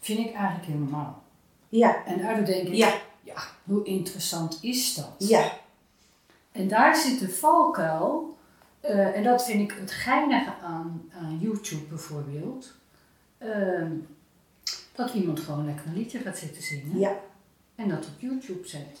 [0.00, 1.22] vind ik eigenlijk heel normaal.
[1.68, 5.28] Ja, En daardoor denk ik, ja, ja, hoe interessant is dat?
[5.28, 5.52] ja,
[6.56, 8.36] En daar zit de valkuil.
[8.80, 12.74] eh, en dat vind ik het geinige aan, aan YouTube bijvoorbeeld.
[13.38, 13.90] ehm,
[14.94, 16.98] dat iemand gewoon lekker een liedje gaat zitten zingen.
[16.98, 17.12] ja,
[17.74, 19.00] En dat op YouTube zet.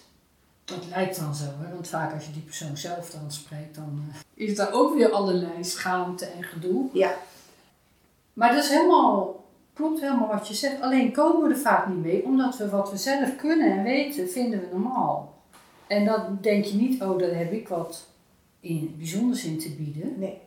[0.64, 1.72] Dat lijkt dan zo, hè?
[1.74, 5.10] want vaak als je die persoon zelf dan spreekt, dan eh, is daar ook weer
[5.10, 6.88] allerlei schaamte en gedoe.
[6.92, 7.14] ja.
[8.32, 10.80] Maar dat is helemaal, klopt helemaal wat je zegt.
[10.80, 14.28] Alleen komen we er vaak niet mee, omdat we wat we zelf kunnen en weten,
[14.30, 15.34] vinden we normaal.
[15.88, 18.06] En dan denk je niet, oh, daar heb ik wat
[18.60, 20.18] in, bijzonders in te bieden.
[20.18, 20.38] Nee.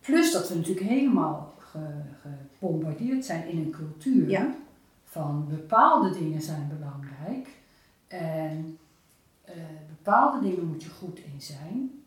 [0.00, 2.02] Plus dat we natuurlijk helemaal ge-
[2.58, 4.54] gebombardeerd zijn in een cultuur Ja.
[5.04, 7.48] van bepaalde dingen zijn belangrijk.
[8.08, 8.78] En
[9.44, 9.54] eh,
[9.88, 12.02] bepaalde dingen moet je goed in zijn.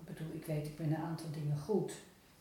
[0.00, 1.92] Ik bedoel, ik weet, ik ben een aantal dingen goed.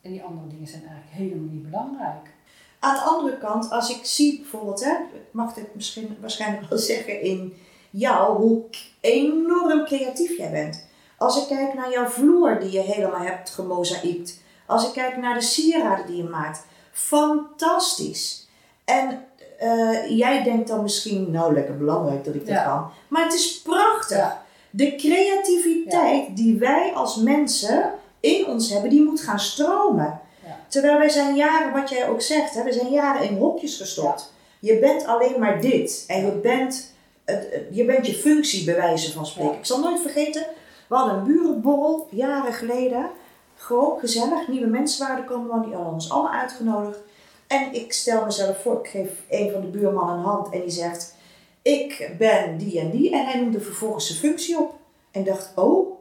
[0.01, 2.33] En die andere dingen zijn eigenlijk helemaal niet belangrijk.
[2.79, 6.77] Aan de andere kant, als ik zie bijvoorbeeld, hè, ik mag dit misschien waarschijnlijk wel
[6.79, 7.53] zeggen in
[7.89, 8.61] jou, hoe
[9.01, 10.87] enorm creatief jij bent.
[11.17, 14.39] Als ik kijk naar jouw vloer die je helemaal hebt gemozaïekt.
[14.65, 16.65] Als ik kijk naar de sieraden die je maakt.
[16.91, 18.47] Fantastisch.
[18.85, 19.25] En
[19.59, 22.63] eh, jij denkt dan misschien, nou lekker belangrijk dat ik dat Ja.
[22.63, 22.91] kan.
[23.07, 24.17] Maar het is prachtig.
[24.17, 24.43] Ja.
[24.69, 30.19] De creativiteit die wij als mensen in ons hebben, die moet gaan stromen.
[30.67, 34.33] Terwijl wij zijn jaren, wat jij ook zegt, hè, we zijn jaren in hokjes gestopt.
[34.59, 36.03] Je bent alleen maar dit.
[36.07, 36.93] En je bent,
[37.29, 39.51] het- je bent je functie bij wijze van spreken.
[39.51, 39.57] Ja.
[39.57, 40.45] Ik zal nooit vergeten,
[40.87, 43.09] we hadden een burenborrel jaren geleden.
[43.55, 46.99] Gewoon gezellig, nieuwe mensen waren er komen, want die hadden ons allemaal uitgenodigd.
[47.47, 50.69] En ik stel mezelf voor, ik geef een van de buurmannen een hand en die
[50.69, 51.17] zegt...
[51.61, 53.11] Ik ben die en die.
[53.11, 54.73] En hij noemde vervolgens zijn functie op.
[55.11, 55.99] En ik dacht, oh,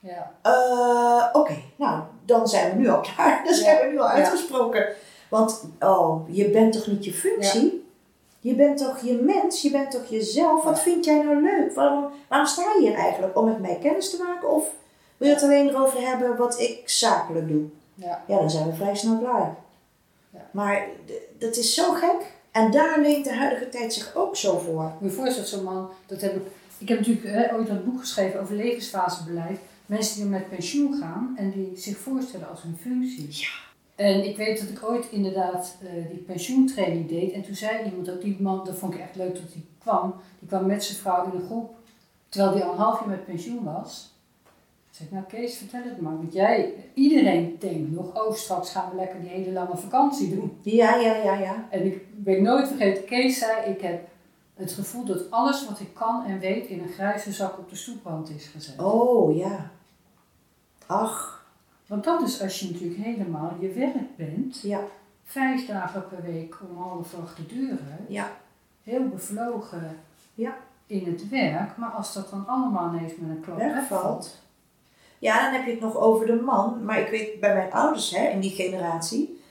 [0.00, 0.32] Ja.
[0.42, 3.40] eh, Oké, nou, dan zijn we nu al klaar.
[3.44, 3.84] Dan zijn Ja.
[3.84, 4.86] we nu al uitgesproken.
[5.28, 7.81] Want, oh, je bent toch niet je functie?
[8.42, 9.62] Je bent toch je mens?
[9.62, 10.64] Je bent toch jezelf?
[10.64, 11.74] Wat vind jij nou leuk?
[11.74, 13.36] Waarom, waarom sta je hier eigenlijk?
[13.36, 14.50] Om met mij kennis te maken?
[14.50, 14.70] Of
[15.16, 17.64] wil je het alleen erover hebben wat ik zakelijk doe?
[17.94, 18.24] Ja.
[18.26, 19.56] Ja, dan zijn we vrij snel klaar.
[20.30, 20.48] Ja.
[20.50, 20.86] Maar
[21.38, 22.32] dat is zo gek.
[22.50, 24.82] En daar leent de huidige tijd zich ook zo voor.
[24.82, 26.42] Moet je je voorstellen, zo'n man, dat heb ik.
[26.78, 29.58] Ik heb natuurlijk hè, ooit een boek geschreven over levensfasebeleid.
[29.86, 33.26] Mensen die met pensioen gaan en die zich voorstellen als hun functie.
[33.30, 33.71] Ja.
[33.94, 37.32] En ik weet dat ik ooit inderdaad eh, die pensioentraining deed.
[37.32, 40.14] En toen zei iemand ook, die man, dat vond ik echt leuk dat hij kwam.
[40.38, 41.74] Die kwam met zijn vrouw in een groep
[42.32, 44.10] Terwijl die al een half jaar met pensioen was.
[44.90, 46.16] Zeg ik, nou Kees, vertel het maar.
[46.16, 50.58] Want jij, iedereen denkt nog, oh straks gaan we lekker die hele lange vakantie doen.
[50.62, 51.66] Ja, ja, ja, ja.
[51.70, 54.08] En ik ben nooit vergeten, Kees zei, ik heb
[54.54, 57.76] het gevoel dat alles wat ik kan en weet in een grijze zak op de
[57.76, 58.80] stoeprand is gezet.
[58.80, 59.70] Oh, ja.
[60.86, 61.41] Ach,
[61.86, 64.80] Want dat is als je natuurlijk helemaal je werk bent, ja,
[65.24, 68.30] vijf dagen per week om half acht de deur uit, ja,
[68.82, 69.98] heel bevlogen
[70.34, 70.54] Ja.
[70.86, 74.40] in het werk, maar als dat dan allemaal ineens met een klap wegvalt.
[75.18, 76.84] Ja, dan heb je het nog over de man.
[76.84, 79.42] Maar ik weet bij mijn ouders, hè, in die generatie,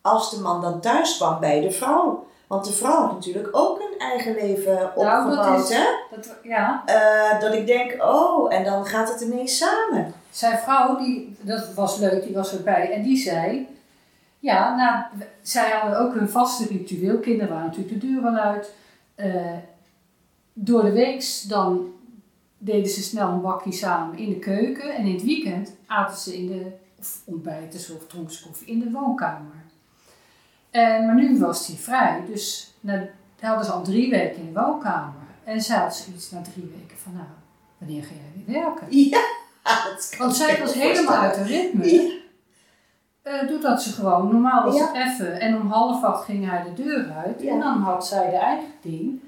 [0.00, 2.26] als de man dan thuis kwam bij de vrouw.
[2.46, 5.84] Want de vrouw had natuurlijk ook een eigen leven Nou, dat opgebouwd, is- hè.
[6.10, 10.12] Dat, ja, Eh, dat ik denk, oh, en dan gaat het ineens samen.
[10.30, 13.66] Zijn vrouw, die, dat was leuk, die was erbij en die zei,
[14.38, 18.74] ja, nou, zij hadden ook hun vaste ritueel, kinderen waren natuurlijk de deur wel uit.
[19.14, 19.56] Eh,
[20.52, 21.92] door de week dan
[22.58, 26.36] deden ze snel een bakje samen in de keuken en in het weekend aten ze
[26.36, 29.64] in de, of ontbijten ze of dronken ze koffie in de woonkamer.
[30.70, 33.08] En, maar nu was hij vrij, dus na,
[33.40, 35.14] hadden ze al drie weken in de woonkamer.
[35.44, 37.26] En ze had zoiets na drie weken van, nou,
[37.78, 38.86] wanneer ga jij weer werken?
[38.90, 39.24] Ja,
[40.18, 41.92] Want zij was helemaal uit haar ritme.
[41.94, 42.18] Ja.
[43.22, 44.92] Eh, doordat ze gewoon, normaal was Ja.
[44.92, 47.52] het even en om half acht ging hij de deur uit Ja.
[47.52, 49.20] en dan had zij de eigen ding.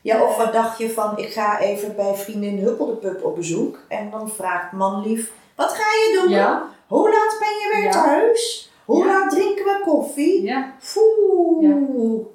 [0.00, 3.78] Ja, of wat dacht je van, ik ga even bij vriendin Huppeldepup op bezoek.
[3.88, 6.30] En dan vraagt man lief, wat ga je doen?
[6.30, 8.70] Ja, Hoe laat ben je weer thuis?
[8.84, 10.42] Hoe laat drinken we koffie?
[10.42, 12.26] ja, Foe.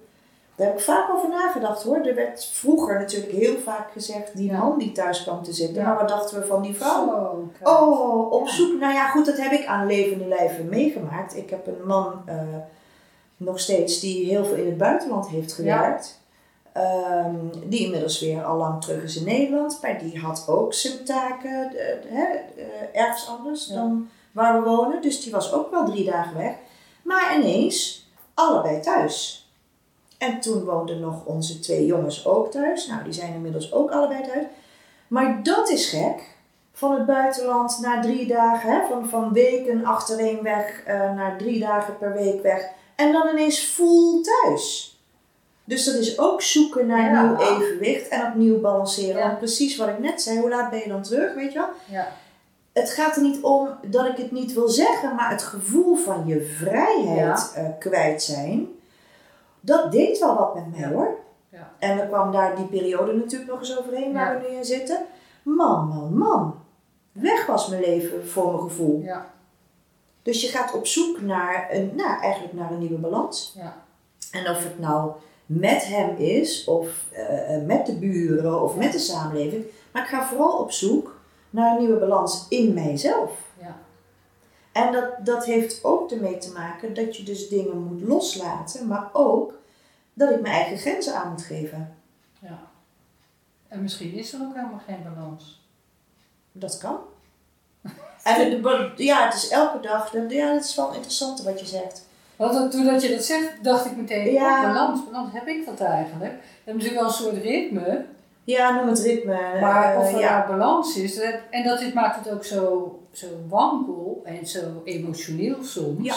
[0.55, 1.97] Daar heb ik vaak over nagedacht hoor.
[1.97, 5.81] Er werd vroeger natuurlijk heel vaak gezegd, die man die thuis kwam te zitten.
[5.81, 5.87] Ja.
[5.87, 7.05] Maar wat dachten we van die vrouw?
[7.05, 7.69] Zo.
[7.69, 8.53] Oh, op Ja.
[8.53, 8.79] zoek.
[8.79, 11.35] Nou ja, goed, dat heb ik aan levende lijven meegemaakt.
[11.37, 12.35] Ik heb een man eh,
[13.37, 16.23] nog steeds die heel veel in het buitenland heeft gewerkt.
[16.71, 19.79] Ehm, die inmiddels weer al lang terug is in Nederland.
[19.81, 22.35] Maar die had ook zijn taken eh, eh,
[22.93, 25.01] ergens anders dan waar we wonen.
[25.01, 26.53] Dus die was ook wel drie dagen weg.
[27.01, 29.44] Maar ineens allebei thuis.
[30.17, 32.87] En toen woonden nog onze twee jongens ook thuis.
[32.87, 34.45] Nou, die zijn inmiddels ook allebei thuis.
[35.07, 36.33] Maar dat is gek
[36.73, 41.59] van het buitenland naar drie dagen, hè, van, van weken achtereen weg eh, naar drie
[41.59, 42.69] dagen per week weg.
[42.95, 44.89] En dan ineens full thuis.
[45.63, 47.21] Dus dat is ook zoeken naar Ja.
[47.23, 49.17] nieuw evenwicht en opnieuw balanceren.
[49.19, 49.25] Ja.
[49.27, 51.67] Want precies wat ik net zei, hoe laat ben je dan terug, weet je wel?
[51.85, 52.07] Ja,
[52.73, 56.23] Het gaat er niet om dat ik het niet wil zeggen, maar het gevoel van
[56.25, 58.67] je vrijheid eh, kwijt zijn,
[59.65, 61.15] dat deed wel wat met mij hoor.
[61.49, 61.71] Ja.
[61.79, 65.05] En er kwam daar die periode natuurlijk nog eens overheen waar we nu in zitten.
[65.43, 66.55] Man, man, man.
[67.11, 69.01] Weg was mijn leven voor mijn gevoel.
[69.01, 69.33] ja,
[70.21, 73.53] Dus je gaat op zoek naar een, nou, eigenlijk naar een nieuwe balans.
[73.57, 73.77] ja,
[74.31, 75.11] En of het nou
[75.45, 79.65] met hem is, of eh, eh, met de buren, of met de samenleving.
[79.91, 81.15] Maar ik ga vooral op zoek
[81.49, 83.31] naar een nieuwe balans in mijzelf.
[84.75, 89.09] En dat, dat heeft ook ermee te maken dat je dus dingen moet loslaten, maar
[89.13, 89.53] ook
[90.13, 91.95] dat ik mijn eigen grenzen aan moet geven.
[92.39, 92.59] ja.
[93.67, 95.61] En misschien is er ook helemaal geen balans.
[96.51, 96.97] Dat kan.
[98.23, 98.61] En
[98.95, 102.05] ja, het is elke dag, ja, dat is wel interessant wat je zegt.
[102.35, 104.55] Want dat- doordat je dat zegt, dacht ik meteen, Ja.
[104.61, 106.33] oh, balans, balans, heb ik dat eigenlijk?
[106.33, 108.05] Je hebt natuurlijk wel een soort ritme,
[108.43, 109.59] Ja, noem het ritme.
[109.61, 110.47] maar eh, of er ja.
[110.47, 115.63] balans is, dat- en dat dit maakt het ook zo, zo wankel en zo emotioneel
[115.63, 116.05] soms.
[116.05, 116.15] Ja.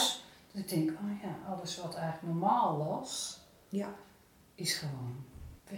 [0.53, 3.95] Dat ik denk, oh ja, alles wat eigenlijk normaal was, Ja.
[4.55, 5.25] is gewoon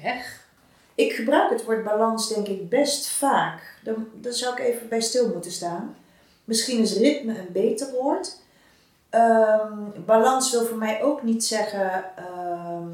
[0.03, 0.49] weg.
[0.95, 3.79] Ik gebruik het woord balans denk ik best vaak.
[3.85, 5.97] Dan, dan zou ik even bij stil moeten staan.
[6.45, 8.37] Misschien is ritme een beter woord.
[9.11, 12.89] Ehm, balans wil voor mij ook niet zeggen ehm,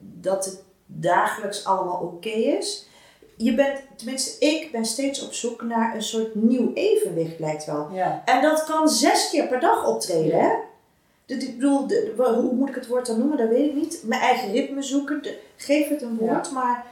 [0.00, 2.86] dat het dagelijks allemaal oké is.
[3.40, 7.88] Je bent, tenminste ik ben steeds op zoek naar een soort nieuw evenwicht lijkt wel.
[7.92, 10.42] Ja, En dat kan zes keer per dag optreden, Ja.
[10.44, 10.54] hè?
[11.26, 13.74] Dat, ik bedoel, de- de- hoe moet ik het woord dan noemen, dat weet ik
[13.74, 14.00] niet.
[14.04, 16.86] Mijn eigen ritme zoeken, de- geef het een woord, maar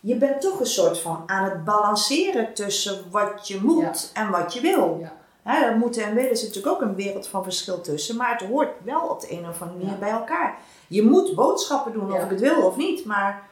[0.00, 4.54] je bent toch een soort van aan het balanceren tussen wat je moet en wat
[4.54, 4.98] je wil.
[5.00, 8.38] ja, Hè, dat moeten en willen zit natuurlijk ook een wereld van verschil tussen, maar
[8.38, 9.98] het hoort wel op de een of andere manier Ja.
[9.98, 10.58] bij elkaar.
[10.88, 12.24] Je moet boodschappen doen of Ja.
[12.24, 13.42] ik het wil of niet, maar,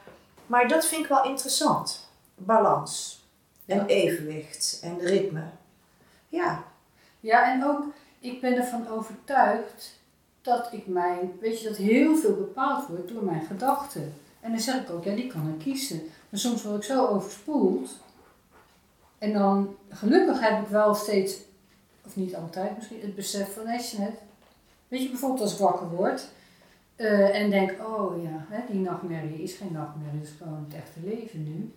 [0.46, 2.01] maar dat vind ik wel interessant.
[2.44, 3.24] Balans
[3.66, 3.86] en Ja.
[3.86, 5.42] evenwicht en ritme.
[6.28, 6.64] Ja,
[7.20, 7.84] Ja, en ook,
[8.18, 9.98] ik ben ervan overtuigd
[10.40, 14.14] dat ik mijn, weet je, dat heel veel bepaald wordt door mijn gedachten.
[14.40, 16.00] En dan zeg ik ook, ja, die kan ik kiezen.
[16.28, 17.90] Maar soms word ik zo overspoeld.
[19.18, 21.36] En dan, gelukkig heb ik wel steeds,
[22.06, 24.12] of niet altijd misschien, het besef van, nee, net.
[24.88, 26.28] Weet je, bijvoorbeeld als ik wakker word
[26.96, 30.74] eh, en denk, oh ja, hè, die nachtmerrie is geen nachtmerrie, het is gewoon het
[30.74, 31.72] echte leven nu.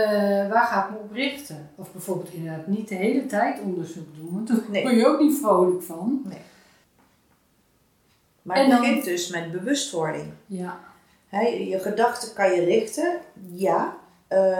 [0.00, 1.70] Eh, waar ga ik me op richten?
[1.74, 4.82] Of bijvoorbeeld inderdaad niet de hele tijd onderzoek doen, want daar Nee.
[4.82, 6.22] word je ook niet vrolijk van.
[8.42, 10.26] Maar En het begint dus met bewustwording.
[10.46, 10.78] Ja,
[11.68, 13.18] je gedachten kan je richten,
[13.52, 13.96] ja.
[14.28, 14.58] Eh,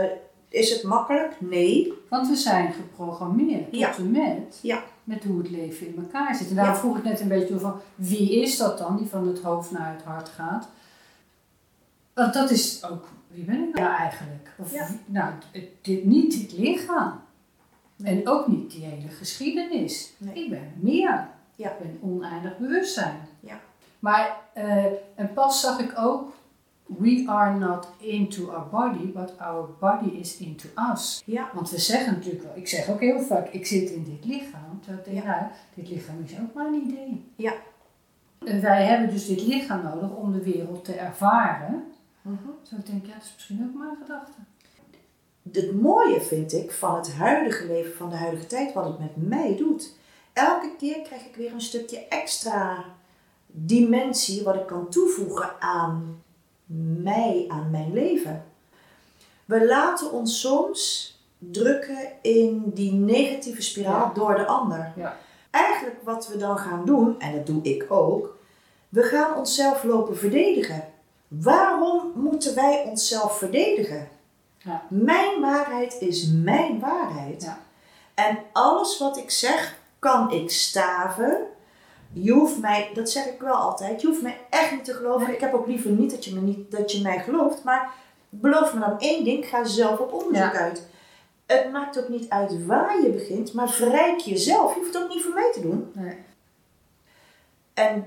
[0.48, 1.34] is het makkelijk?
[1.38, 1.92] Nee.
[2.08, 3.96] want we zijn geprogrammeerd tot Ja.
[3.96, 4.82] en met, Ja.
[5.04, 6.48] met hoe het leven in elkaar zit.
[6.48, 6.80] En daarom Ja.
[6.80, 9.92] vroeg ik net een beetje van, wie is dat dan die van het hoofd naar
[9.92, 10.68] het hart gaat?
[12.14, 14.50] Want dat is ook, wie ben ik nou eigenlijk?
[14.58, 14.86] Of, Ja.
[15.06, 15.32] nou,
[15.82, 17.20] dit, niet dit lichaam.
[17.96, 18.22] Nee.
[18.22, 20.12] En ook niet die hele geschiedenis.
[20.18, 20.44] Nee.
[20.44, 21.28] Ik ben meer.
[21.54, 21.70] Ja.
[21.70, 23.16] Ik ben oneindig bewustzijn.
[23.40, 23.60] Ja.
[23.98, 26.32] Maar, eh, en pas zag ik ook,
[26.86, 31.22] we are not into our body, but our body is into us.
[31.26, 31.50] Ja.
[31.54, 34.80] Want we zeggen natuurlijk wel, ik zeg ook heel vaak, ik zit in dit lichaam.
[34.80, 35.42] Terwijl ik denk, nou,
[35.74, 37.24] dit lichaam is ook maar een idee.
[37.36, 37.52] Ja.
[38.44, 41.82] En wij hebben dus dit lichaam nodig om de wereld te ervaren.
[42.24, 42.36] Mhm.
[42.62, 44.32] Zo ik denk, ja, dat is misschien ook een gedachte.
[45.52, 49.28] Het mooie vind ik van het huidige leven, van de huidige tijd, wat het met
[49.28, 49.92] mij doet.
[50.32, 52.84] Elke keer krijg ik weer een stukje extra
[53.46, 56.22] dimensie wat ik kan toevoegen aan
[57.02, 58.44] mij, aan mijn leven.
[59.44, 64.12] We laten ons soms drukken in die negatieve spiraal Ja.
[64.14, 64.92] door de ander.
[64.96, 65.16] Ja.
[65.50, 68.36] Eigenlijk wat we dan gaan doen, en dat doe ik ook,
[68.88, 70.92] we gaan onszelf lopen verdedigen.
[71.40, 74.08] Waarom moeten wij onszelf verdedigen?
[74.58, 74.82] Ja.
[74.88, 77.42] Mijn waarheid is mijn waarheid.
[77.42, 77.58] Ja.
[78.14, 81.36] En alles wat ik zeg, kan ik staven.
[82.12, 85.26] Je hoeft mij, dat zeg ik wel altijd, je hoeft mij echt niet te geloven.
[85.26, 85.34] Nee.
[85.34, 87.64] Ik heb ook liever niet dat je, me niet dat je mij gelooft.
[87.64, 87.90] Maar
[88.28, 90.58] beloof me dan één ding, ga zelf op onderzoek Ja.
[90.58, 90.86] uit.
[91.46, 94.74] Het maakt ook niet uit waar je begint, maar verrijk jezelf.
[94.74, 95.90] Je hoeft het ook niet voor mij te doen.
[95.94, 96.16] Nee.
[97.74, 98.04] En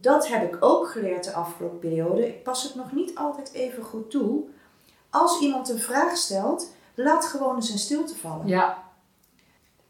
[0.00, 2.28] dat heb ik ook geleerd de afgelopen periode.
[2.28, 4.42] Ik pas het nog niet altijd even goed toe.
[5.10, 8.46] Als iemand een vraag stelt, laat gewoon eens in stilte vallen.
[8.46, 8.82] Ja.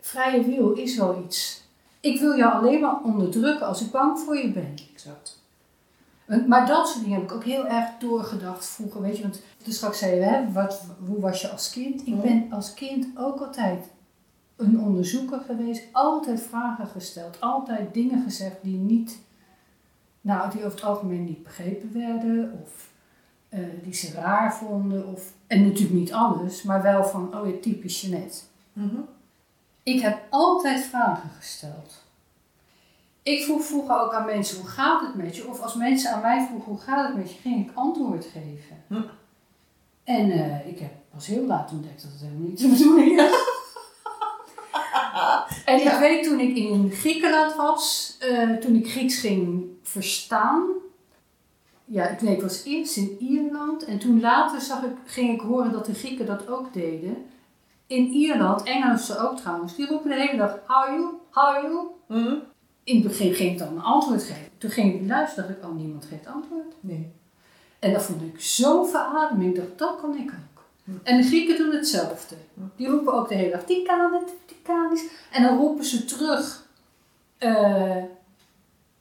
[0.00, 1.66] Vrije wil is wel iets.
[2.00, 4.74] Ik wil jou alleen maar onderdrukken als ik bang voor je ben.
[4.92, 5.42] Exact.
[6.46, 9.00] Maar dat soort dingen heb ik ook heel erg doorgedacht vroeger.
[9.00, 12.06] Weet je, want toen straks zei je, hè, wat, hoe was je als kind?
[12.06, 13.86] Ik ben als kind ook altijd
[14.56, 15.82] een onderzoeker geweest.
[15.92, 17.40] Altijd vragen gesteld.
[17.40, 19.18] Altijd dingen gezegd die niet,
[20.20, 22.60] nou, die over het algemeen niet begrepen werden.
[22.62, 22.90] Of
[23.48, 25.06] eh, die ze raar vonden.
[25.06, 28.38] Of, en natuurlijk niet alles, maar wel van, oh ja, typisch Jeanette.
[28.72, 29.00] Mhm.
[29.82, 32.06] Ik heb altijd vragen gesteld.
[33.22, 35.48] Ik vroeg vroeger ook aan mensen, hoe gaat het met je?
[35.48, 37.38] Of als mensen aan mij vroegen, hoe gaat het met je?
[37.40, 38.76] Ging ik antwoord geven.
[38.86, 39.02] Hm.
[40.04, 43.56] En eh, ik heb pas heel laat ontdekt dat het helemaal niet de bedoeling is.
[45.68, 45.92] en Ja.
[45.92, 50.66] ik weet toen ik in Griekenland was, eh, toen ik Grieks ging verstaan.
[51.84, 55.40] Ja, ik, nee, ik was eerst in Ierland en toen later zag ik, ging ik
[55.40, 57.16] horen dat de Grieken dat ook deden.
[57.86, 62.38] In Ierland, Engelsen ook trouwens, die roepen de hele dag, how you, how you?
[62.84, 64.48] In het begin ging ik dan een antwoord geven.
[64.58, 66.74] Toen ging ik luisteren, dacht ik, oh, niemand geeft antwoord.
[66.80, 67.12] Nee.
[67.78, 70.57] En dat vond ik zo'n verademing, ik dacht, dat kan ik ook.
[71.02, 72.34] En de Grieken doen hetzelfde.
[72.76, 73.64] Die roepen ook de hele dag,
[74.90, 75.10] het.
[75.30, 76.66] En dan roepen ze terug
[77.38, 77.96] eh,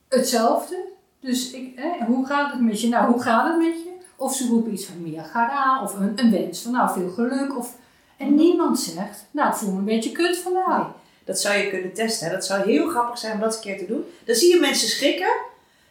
[0.07, 0.85] hetzelfde.
[1.19, 2.87] Dus ik, hoe gaat het met je?
[2.87, 3.91] Nou, hoe gaat het met je?
[4.15, 7.57] Of ze roepen iets van Mia Gara of een, een wens van nou, veel geluk.
[7.57, 7.75] Of,
[8.17, 10.87] en niemand zegt, nou, ik voel me een beetje kut vandaag.
[11.23, 12.27] Dat zou je kunnen testen.
[12.27, 12.33] Hè?
[12.33, 14.03] Dat zou heel grappig zijn om dat een keer te doen.
[14.25, 15.33] Dan zie je mensen schrikken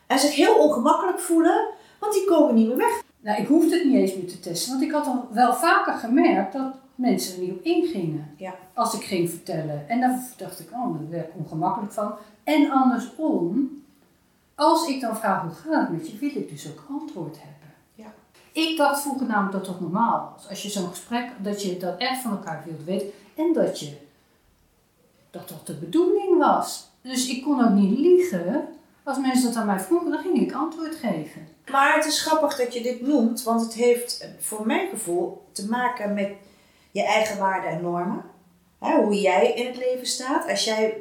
[0.07, 1.67] en zich heel ongemakkelijk voelen,
[1.99, 3.03] want die komen niet meer weg.
[3.27, 5.93] Nou, ik hoefde het niet eens meer te testen, want ik had al wel vaker
[5.93, 8.35] gemerkt dat mensen er niet op ingingen.
[8.37, 8.55] Ja.
[8.75, 9.89] Als ik ging vertellen.
[9.89, 12.13] En dan dacht ik, oh, daar werd ik ongemakkelijk van.
[12.45, 13.71] En andersom,
[14.55, 17.75] als ik dan vraag hoe gaat het met je, wil ik dus ook antwoord hebben.
[17.95, 18.13] Ja.
[18.53, 20.49] Ik dacht vroeger namelijk dat dat normaal was.
[20.49, 23.09] Als je zo'n gesprek, dat je dat echt van elkaar wilt weten.
[23.35, 23.97] En dat je,
[25.31, 26.91] dat dat de bedoeling was.
[27.01, 28.69] Dus ik kon ook niet liegen.
[29.03, 31.56] Als mensen dat aan mij vroegen, dan ging ik antwoord geven.
[31.71, 35.47] Maar het is grappig dat je dit noemt, want het heeft eh, voor mijn gevoel
[35.53, 36.29] te maken met
[36.91, 38.23] je eigen waarden en normen.
[38.81, 40.49] Hè, hoe jij in het leven staat.
[40.51, 40.95] Als jij,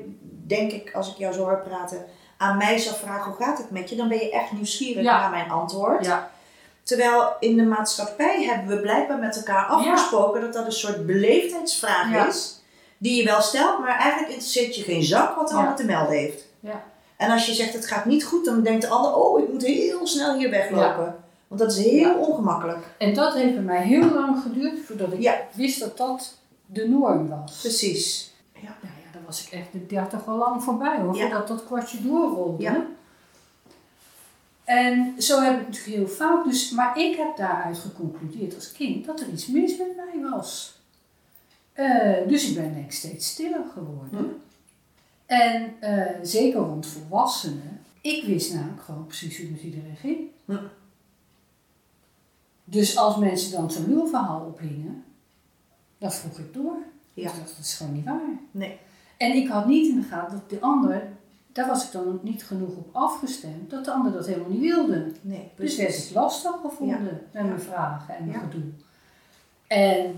[0.47, 2.05] denk ik, als ik jou zo hoor praten,
[2.37, 5.19] aan mij zou vragen hoe gaat het met je, dan ben je echt nieuwsgierig Ja.
[5.19, 6.05] naar mijn antwoord.
[6.05, 6.31] Ja.
[6.83, 12.27] Terwijl in de maatschappij hebben we blijkbaar met elkaar afgesproken dat dat een soort beleefdheidsvraag
[12.27, 12.59] is.
[12.97, 15.55] Die je wel stelt, maar eigenlijk interesseert je geen zak wat Ja.
[15.55, 16.43] ander te melden heeft.
[16.59, 16.83] Ja.
[17.17, 19.65] En als je zegt het gaat niet goed, dan denkt de ander, oh ik moet
[19.65, 21.15] heel snel hier weglopen.
[21.47, 22.15] Want dat is heel Ja.
[22.15, 22.85] ongemakkelijk.
[22.97, 25.41] En dat heeft bij mij heel lang geduurd voordat ik Ja.
[25.53, 27.59] wist dat dat de norm was.
[27.61, 28.33] Precies.
[28.53, 28.59] Ja.
[28.81, 32.01] Nou ja, dan was ik echt de 30 al lang voorbij hoor, voordat dat kwartje
[32.01, 32.63] doorrolde.
[32.63, 32.85] Ja.
[34.63, 39.05] En zo heb ik natuurlijk heel vaak, dus, maar ik heb daaruit geconcludeerd als kind
[39.05, 40.79] dat er iets mis met mij was.
[41.73, 44.41] Eh, dus ik ben denk steeds stiller geworden.
[45.25, 50.17] En eh, zeker rond volwassenen, ik wist namelijk gewoon precies hoe het iedereen ging.
[50.45, 50.57] Hm.
[52.63, 55.03] Dus als mensen dan zo'n lulverhaal ophingen,
[55.97, 56.77] dan vroeg ik door.
[57.13, 57.23] Ja.
[57.23, 58.21] Dacht, dat is gewoon niet waar.
[58.51, 58.77] Nee.
[59.17, 61.07] En ik had niet in de gaten dat de ander,
[61.51, 65.11] daar was ik dan niet genoeg op afgestemd, dat de ander dat helemaal niet wilde.
[65.21, 67.11] Nee, Dus werd ik lastig gevonden Ja.
[67.31, 68.43] met mijn vragen en mijn Ja.
[68.45, 68.63] gedoe.
[69.67, 70.17] En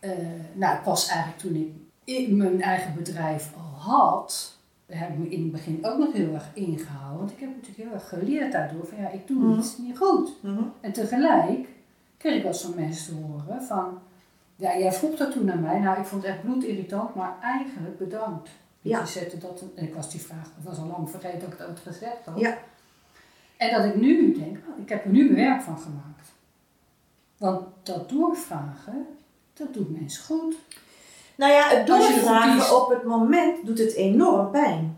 [0.00, 0.10] eh,
[0.52, 1.68] nou, pas eigenlijk toen ik
[2.04, 4.56] in mijn eigen bedrijf al had,
[4.86, 7.18] daar heb ik me in het begin ook nog heel erg ingehouden.
[7.18, 9.58] Want ik heb natuurlijk heel erg geleerd daardoor van ja, ik doe Mhm.
[9.58, 10.30] iets niet goed.
[10.42, 10.62] Mhm.
[10.80, 11.68] En tegelijk
[12.16, 13.98] kreeg ik wel van mensen te horen van,
[14.56, 15.78] ja, jij vroeg dat toen naar mij.
[15.80, 18.50] Nou, ik vond het echt bloedirritant, maar eigenlijk bedankt.
[18.80, 19.00] Ja.
[19.00, 21.58] Je zette dat, en ik was die vraag, ik was al lang vergeten dat ik
[21.58, 22.38] het ooit gezegd had.
[22.40, 22.58] Ja.
[23.56, 26.32] En dat ik nu denk, oh, ik heb er nu mijn werk van gemaakt.
[27.36, 29.06] Want dat doorvragen,
[29.52, 30.54] dat doet mensen goed.
[31.42, 34.96] Nou ja, het doorvragen op het moment doet het enorm pijn.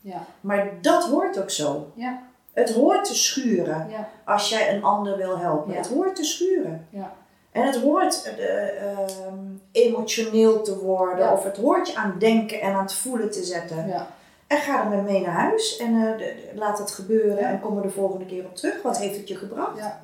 [0.00, 1.90] Ja, Maar dat hoort ook zo.
[1.94, 2.22] ja,
[2.52, 5.72] Het hoort te schuren ja, als jij een ander wil helpen.
[5.72, 5.78] Ja.
[5.78, 6.86] Het hoort te schuren.
[6.90, 7.12] ja.
[7.52, 9.38] En het hoort eh, ehm,
[9.72, 11.32] emotioneel te worden.
[11.32, 13.86] Of het hoort je aan denken en aan het voelen te zetten.
[13.86, 14.06] ja.
[14.46, 15.76] En ga er met mee naar huis.
[15.76, 17.38] En eh, de- de- laat het gebeuren.
[17.38, 18.82] En kom er de volgende keer op terug.
[18.82, 19.78] Wat heeft het je gebracht?
[19.78, 20.00] ja.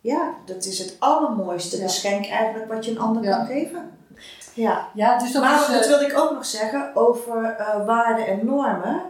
[0.00, 3.90] Ja, dat is het allermooiste geschenk eigenlijk wat je een ander kan geven.
[4.54, 4.88] Ja.
[4.94, 5.66] Ja, dus dat maar is...
[5.66, 9.02] eh, dat wilde ik ook nog zeggen over eh, waarden en normen.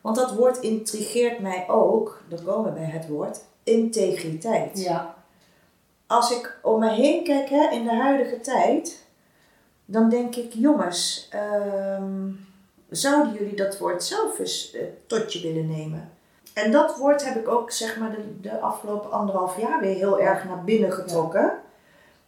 [0.00, 4.80] Want dat woord intrigeert mij ook, dan komen we bij het woord, integriteit.
[4.82, 5.14] ja,
[6.06, 9.04] Als ik om me heen kijk hè, in de huidige tijd,
[9.84, 12.28] dan denk ik, jongens, ehm,
[12.90, 16.10] zouden jullie dat woord zelf eens eh, tot je willen nemen?
[16.54, 20.20] En dat woord heb ik ook zeg maar de, de afgelopen anderhalf jaar weer heel
[20.20, 21.52] erg naar binnen getrokken.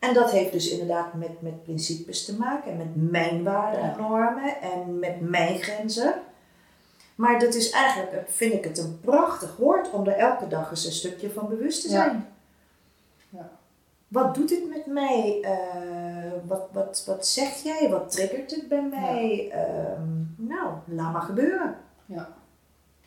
[0.03, 3.95] En dat heeft dus inderdaad met, met principes te maken en met mijn waarden en
[3.99, 6.15] normen en met mijn grenzen.
[7.15, 10.85] Maar dat is eigenlijk, vind ik het een prachtig woord om er elke dag eens
[10.85, 12.29] een stukje van bewust te zijn.
[13.29, 13.51] Ja.
[14.09, 15.39] Wat doet het met mij?
[15.43, 17.91] Eh, wat, wat, wat zeg jij?
[17.91, 19.51] Wat triggert het bij mij?
[19.51, 21.77] Ehm, nou, laat maar gebeuren.
[22.07, 22.29] ja.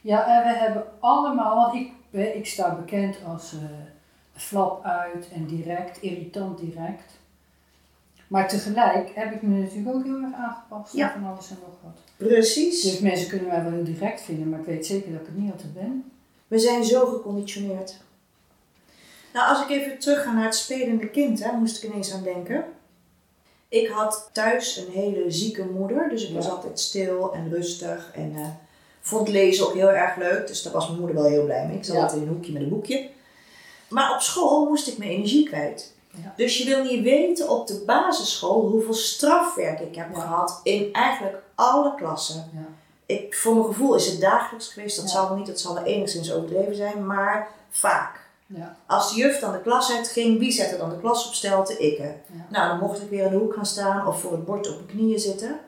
[0.01, 1.91] Ja, en we hebben allemaal, want ik,
[2.35, 3.59] ik sta bekend als eh,
[4.35, 7.13] flap uit en direct, irritant direct.
[8.27, 11.11] Maar tegelijk heb ik me natuurlijk ook heel erg aangepast Ja.
[11.11, 12.27] van alles en nog wat.
[12.29, 12.81] Precies.
[12.81, 15.37] Dus mensen kunnen mij wel heel direct vinden, maar ik weet zeker dat ik het
[15.37, 16.11] niet altijd ben.
[16.47, 17.97] We zijn zo geconditioneerd.
[19.33, 22.23] Nou, als ik even terug ga naar het spelende kind, hè, moest ik ineens aan
[22.23, 22.63] denken.
[23.69, 28.31] Ik had thuis een hele zieke moeder, dus ik was altijd stil en rustig en
[28.35, 28.47] eh,
[29.01, 30.47] vond lezen ook heel erg leuk.
[30.47, 31.77] Dus daar was mijn moeder wel heel blij mee.
[31.77, 32.01] Ik zat Ja.
[32.01, 33.09] altijd in een hoekje met een boekje.
[33.87, 35.93] Maar op school moest ik mijn energie kwijt.
[36.11, 36.33] Ja.
[36.35, 40.21] Dus je wil niet weten op de basisschool hoeveel strafwerk ik heb Ja.
[40.21, 42.49] gehad in eigenlijk alle klassen.
[42.53, 42.65] Ja.
[43.05, 44.95] Ik, voor mijn gevoel is het dagelijks geweest.
[45.01, 48.23] Dat zal niet, dat zal wel enigszins overdreven zijn, maar vaak.
[48.47, 51.77] Ja, Als de juf dan de klas uitging, wie zette dan de klas op stelte?
[51.77, 51.99] Ik.
[52.49, 54.75] Nou, dan mocht ik weer in de hoek gaan staan of voor het bord op
[54.75, 55.59] mijn knieën zitten.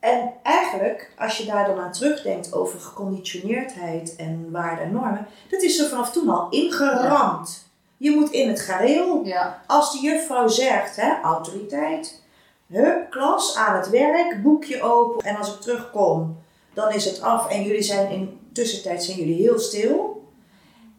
[0.00, 5.62] En eigenlijk, als je daar dan aan terugdenkt over geconditioneerdheid en waarden en normen, dat
[5.62, 7.68] is er vanaf toen al ingeramd.
[7.96, 9.24] Je moet in het gareel.
[9.24, 9.62] ja.
[9.66, 12.22] Als de juffrouw zegt, hè, autoriteit,
[12.66, 15.24] hup, klas, aan het werk, boekje open.
[15.26, 16.38] En als ik terugkom,
[16.74, 20.24] dan is het af en jullie zijn in tussentijd zijn jullie heel stil.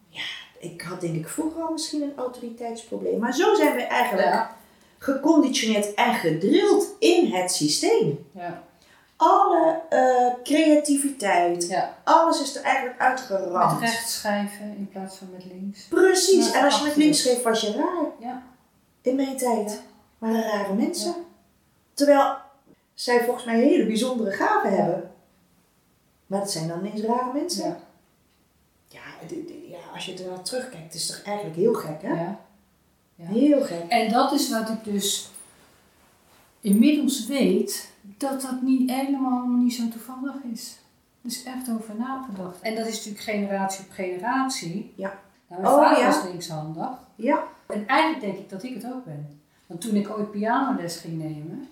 [0.08, 0.20] Ja,
[0.58, 3.18] ik had denk ik vroeger al misschien een autoriteitsprobleem.
[3.18, 4.56] Maar zo zijn we eigenlijk ja.
[4.98, 8.26] geconditioneerd en gedrild in het systeem.
[8.32, 8.66] ja.
[9.20, 11.96] Alle eh, creativiteit, ja.
[12.04, 13.80] alles is er eigenlijk Met uitgeramd.
[13.80, 15.84] rechts schrijven in plaats van met links.
[15.84, 18.04] Precies, en als je met links schreef was je raar.
[18.20, 18.42] Ja.
[19.02, 19.82] In mijn tijd
[20.18, 21.14] waren rare mensen.
[21.94, 22.36] Terwijl
[22.94, 25.10] zij volgens mij hele bijzondere gaven hebben.
[26.26, 27.76] Maar dat zijn dan ineens rare mensen.
[28.88, 29.00] Ja.
[29.68, 32.08] Ja, als je er naar terugkijkt, is het toch eigenlijk heel gek, hè?
[32.14, 32.40] ja.
[33.14, 33.26] Ja.
[33.26, 33.84] Heel gek.
[33.88, 35.28] En dat is wat ik dus
[36.60, 40.78] inmiddels weet, dat dat niet helemaal niet zo toevallig is.
[41.22, 42.60] Er is echt over nagedacht.
[42.60, 44.92] En dat is natuurlijk generatie op generatie.
[44.96, 45.18] Ja.
[45.48, 46.06] Nou, mijn Oh, vader ja.
[46.06, 46.88] was linkshandig.
[47.14, 49.40] Ja, En eigenlijk denk ik dat ik het ook ben.
[49.66, 51.68] Want toen ik ooit pianoles ging nemen,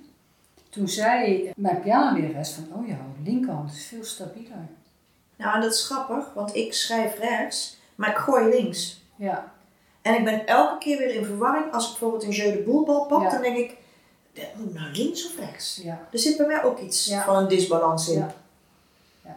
[0.70, 4.66] toen zei mijn pianolerares van, oh jouw linkerhand is veel stabieler.
[5.36, 9.00] nou en dat is grappig, want ik schrijf rechts, maar ik gooi links.
[9.16, 9.52] Ja,
[10.02, 11.72] En ik ben elke keer weer in verwarring.
[11.72, 13.30] Als ik bijvoorbeeld een jeu de boelbal pak, Ja.
[13.30, 13.76] dan denk ik,
[14.72, 15.80] nou links of rechts?
[15.82, 17.24] ja, Er zit bij mij ook iets Ja.
[17.24, 18.18] van een disbalans in.
[18.18, 18.34] Ja.
[19.24, 19.36] Ja.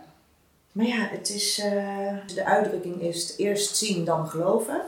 [0.72, 4.82] Maar ja, het is, eh, de uitdrukking is eerst zien dan geloven.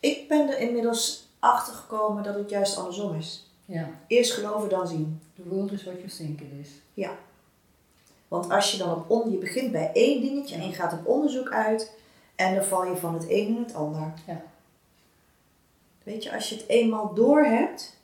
[0.00, 3.46] Ik ben er inmiddels achter gekomen dat het juist andersom is.
[3.64, 3.90] Ja.
[4.06, 5.20] Eerst geloven dan zien.
[5.36, 6.68] The world is what you think it is.
[8.28, 11.06] Want als je dan op on, je begint bij één dingetje en je gaat op
[11.06, 11.92] onderzoek uit
[12.36, 14.12] en dan val je van het een in het ander.
[14.26, 14.42] Ja.
[16.02, 17.96] Weet je, als je het eenmaal door hebt,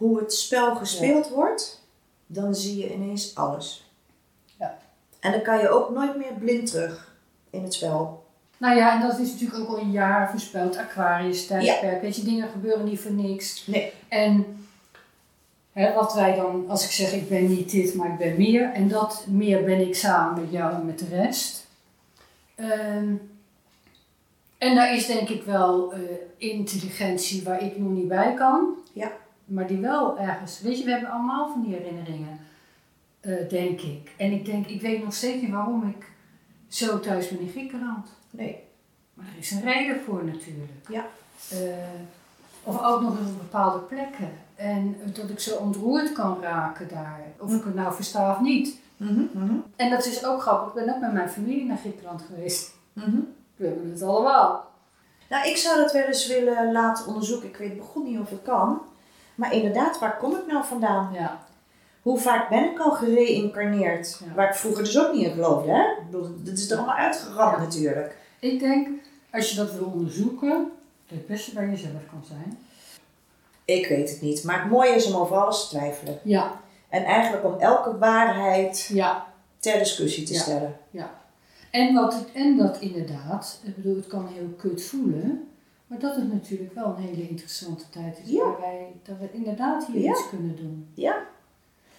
[0.00, 1.82] hoe het spel gespeeld wordt,
[2.26, 3.90] dan zie je ineens alles.
[4.58, 4.78] Ja.
[5.20, 7.14] En dan kan je ook nooit meer blind terug
[7.50, 8.24] in het spel.
[8.56, 10.76] Nou ja, en dat is natuurlijk ook al een jaar voorspeld.
[10.76, 12.02] Aquarius, tijdperk.
[12.02, 13.66] Weet je, dingen gebeuren niet voor niks.
[13.66, 13.92] Nee.
[14.08, 14.66] En
[15.72, 18.72] hè, wat wij dan, als ik zeg ik ben niet dit, maar ik ben meer.
[18.72, 21.66] En dat meer ben ik samen met jou en met de rest.
[22.54, 23.14] Ehm,
[24.58, 26.00] en daar is denk ik wel eh,
[26.36, 28.74] intelligentie waar ik nog niet bij kan.
[28.92, 29.12] Ja.
[29.50, 32.38] Maar die wel ergens, weet je, we hebben allemaal van die herinneringen,
[33.20, 34.10] eh, denk ik.
[34.16, 36.06] En ik denk, ik weet nog steeds niet waarom ik
[36.68, 38.08] zo thuis ben in Griekenland.
[38.30, 38.62] Nee.
[39.14, 40.70] Maar er is een reden voor natuurlijk.
[40.88, 41.06] Ja.
[41.50, 41.58] Eh,
[42.62, 44.30] of ook nog eens op bepaalde plekken.
[44.54, 47.20] En dat ik zo ontroerd kan raken daar.
[47.38, 48.78] Of ik het nou versta of niet.
[48.96, 50.68] Mhm, mhm, En dat is ook grappig.
[50.68, 52.74] Ik ben ook met mijn familie naar Griekenland geweest.
[52.92, 53.18] mhm.
[53.56, 54.68] We hebben het allemaal.
[55.30, 57.48] Nou, ik zou dat wel eens willen laten onderzoeken.
[57.48, 58.80] Ik weet begon niet of het kan.
[59.40, 61.10] Maar inderdaad, waar kom ik nou vandaan?
[61.12, 61.38] Ja.
[62.02, 64.20] Hoe vaak ben ik al gereïncarneerd?
[64.26, 64.34] Ja.
[64.34, 65.80] Waar ik vroeger dus ook niet in geloofde, hè?
[65.82, 67.62] Ik bedoel, dit is er allemaal uitgeramd Ja.
[67.62, 68.16] natuurlijk.
[68.38, 68.88] Ik denk,
[69.32, 70.50] als je dat wil onderzoeken,
[71.08, 72.58] dat het beste bij jezelf kan zijn.
[73.64, 74.44] Ik weet het niet.
[74.44, 76.18] Maar het mooie is om over alles te twijfelen.
[76.22, 76.60] Ja.
[76.88, 79.26] En eigenlijk om elke waarheid Ja.
[79.58, 80.40] ter discussie te Ja.
[80.40, 80.76] stellen.
[81.70, 85.49] En, wat en dat inderdaad, ik bedoel, het kan heel kut voelen.
[85.90, 88.30] Maar dat het natuurlijk wel een hele interessante tijd is.
[88.30, 88.44] Ja.
[88.44, 90.10] Waar wij, dat we inderdaad hier Ja.
[90.10, 90.90] iets kunnen doen.
[90.94, 91.16] Ja.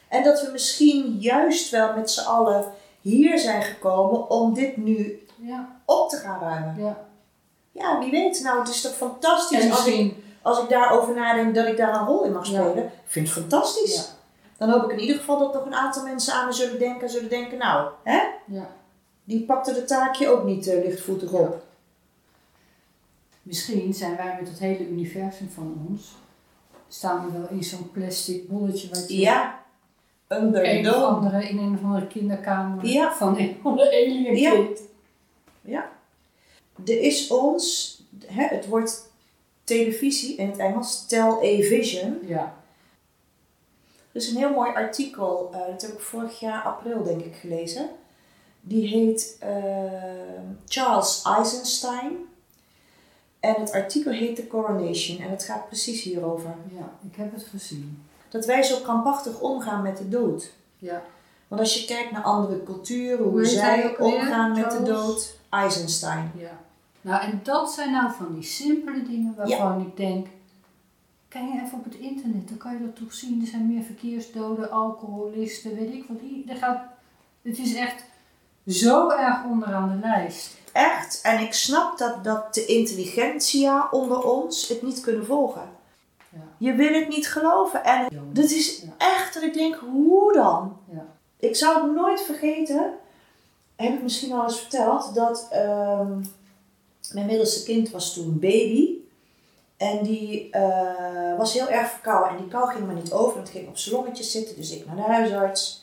[0.07, 2.65] En dat we misschien juist wel met z'n allen
[3.01, 5.69] hier zijn gekomen om dit nu Ja.
[5.85, 6.75] op te gaan ruimen.
[6.77, 6.97] ja.
[7.71, 8.41] Ja, wie weet.
[8.43, 12.05] Nou, het is toch fantastisch als ik, als ik daarover nadenk dat ik daar een
[12.07, 12.61] rol in mag Ja.
[12.63, 12.83] spelen.
[12.85, 13.95] Ik vind het fantastisch.
[13.95, 14.03] Ja.
[14.57, 17.01] Dan hoop ik in ieder geval dat nog een aantal mensen aan me zullen denken
[17.01, 18.19] en zullen denken, nou, hè?
[18.45, 18.67] ja.
[19.23, 21.63] Die pakte de taakje ook niet eh, lichtvoetig op.
[23.41, 26.15] misschien zijn wij met het hele universum van ons,
[26.87, 29.59] staan we wel in zo'n plastic bolletje wat je Ja.
[30.27, 33.13] Under een of andere, in een of andere kinderkamer Ja.
[33.13, 34.51] van een of andere alien Ja.
[34.51, 34.79] kind.
[36.85, 39.11] Er is ons, hè, het wordt
[39.63, 42.19] televisie in het Engels, television.
[42.25, 42.55] Ja.
[44.11, 47.35] Er is een heel mooi artikel, eh, dat heb ik vorig jaar april denk ik
[47.35, 47.89] gelezen.
[48.61, 49.53] Die heet eh,
[50.67, 52.11] Charles Eisenstein.
[53.41, 56.55] En het artikel heet The Coronation en het gaat precies hierover.
[56.71, 58.03] ja, ik heb het gezien.
[58.29, 60.51] Dat wij zo krampachtig omgaan met de dood.
[60.77, 61.01] Ja.
[61.47, 65.39] Want als je kijkt naar andere culturen, hoe, zij omgaan met de dood.
[65.49, 66.31] Eisenstein.
[66.37, 66.59] Ja.
[67.01, 70.27] Nou, en dat zijn nou van die simpele dingen waarvan ik denk,
[71.27, 73.41] kijk even op het internet, dan kan je dat toch zien.
[73.41, 76.17] Er zijn meer verkeersdoden, alcoholisten, weet ik wat.
[76.47, 76.83] Er gaat,
[77.41, 78.03] het is echt
[78.67, 80.60] zo erg onderaan de lijst.
[80.73, 81.19] Echt.
[81.23, 85.69] En ik snap dat, dat de intelligentsia onder ons het niet kunnen volgen.
[86.29, 86.39] Ja.
[86.57, 87.83] Je wil het niet geloven.
[87.83, 88.87] En dat is Ja.
[88.97, 90.77] echt dat ik denk, hoe dan?
[90.91, 91.05] Ja.
[91.39, 92.93] Ik zou het nooit vergeten,
[93.75, 96.19] heb ik misschien al eens verteld, dat ehm,
[97.13, 98.89] mijn middelste kind was toen baby.
[99.77, 103.35] En die eh, was heel erg verkouden en die kou ging maar niet over.
[103.35, 105.80] En het ging op salonnetjes zitten, dus ik naar de huisarts.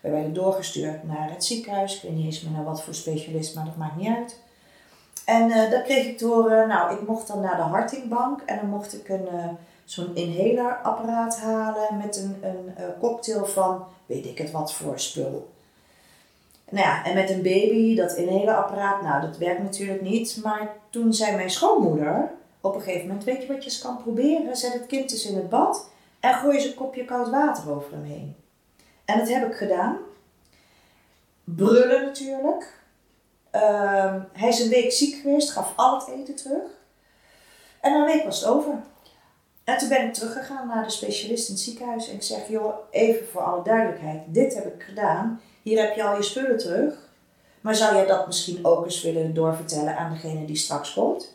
[0.00, 1.96] We werden doorgestuurd naar het ziekenhuis.
[1.96, 4.40] Ik weet niet eens meer naar wat voor specialist, maar dat maakt niet uit.
[5.24, 8.56] En eh daar kreeg ik te horen, nou, ik mocht dan naar de hartingbank en
[8.56, 9.48] dan mocht ik een, eh,
[9.84, 15.48] zo'n inhalerapparaat halen met een, een cocktail van weet ik het wat voor spul.
[16.70, 20.40] Nou ja, en met een baby, dat inhalerapparaat, nou, dat werkt natuurlijk niet.
[20.42, 22.30] Maar toen zei mijn schoonmoeder
[22.60, 24.56] op een gegeven moment, weet je wat je eens kan proberen?
[24.56, 25.88] Zet het kind eens in het bad
[26.20, 28.36] en gooi eens een kopje koud water over hem heen.
[29.08, 29.98] En dat heb ik gedaan.
[31.44, 32.74] Brullen natuurlijk.
[33.50, 36.62] Ehm, hij is een week ziek geweest, gaf al het eten terug.
[37.80, 38.72] En na een week was het over.
[39.64, 42.08] En toen ben ik teruggegaan naar de specialist in het ziekenhuis.
[42.08, 44.22] En ik zeg, joh, even voor alle duidelijkheid.
[44.26, 45.40] Dit heb ik gedaan.
[45.62, 47.08] Hier heb je al je spullen terug.
[47.60, 51.34] Maar zou jij dat misschien ook eens willen doorvertellen aan degene die straks komt?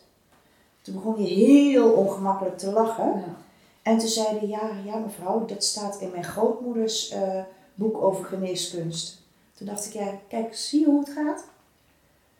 [0.82, 3.06] Toen begon hij heel ongemakkelijk te lachen.
[3.06, 3.34] Ja.
[3.82, 7.42] En toen zei hij, ja, ja mevrouw, dat staat in mijn grootmoeders eh,
[7.74, 9.22] boek over geneeskunst.
[9.56, 11.44] Toen dacht ik, ja, kijk, zie je hoe het gaat?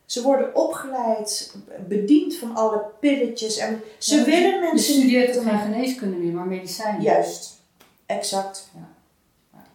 [0.05, 1.55] Ze worden opgeleid,
[1.87, 3.57] bediend van alle pilletjes.
[3.57, 7.01] En ze Ja, willen Je mensen studeert ook niet- geen geneeskunde meer, maar medicijnen.
[7.01, 7.59] Juist,
[8.05, 8.69] exact.
[8.73, 8.87] Ja.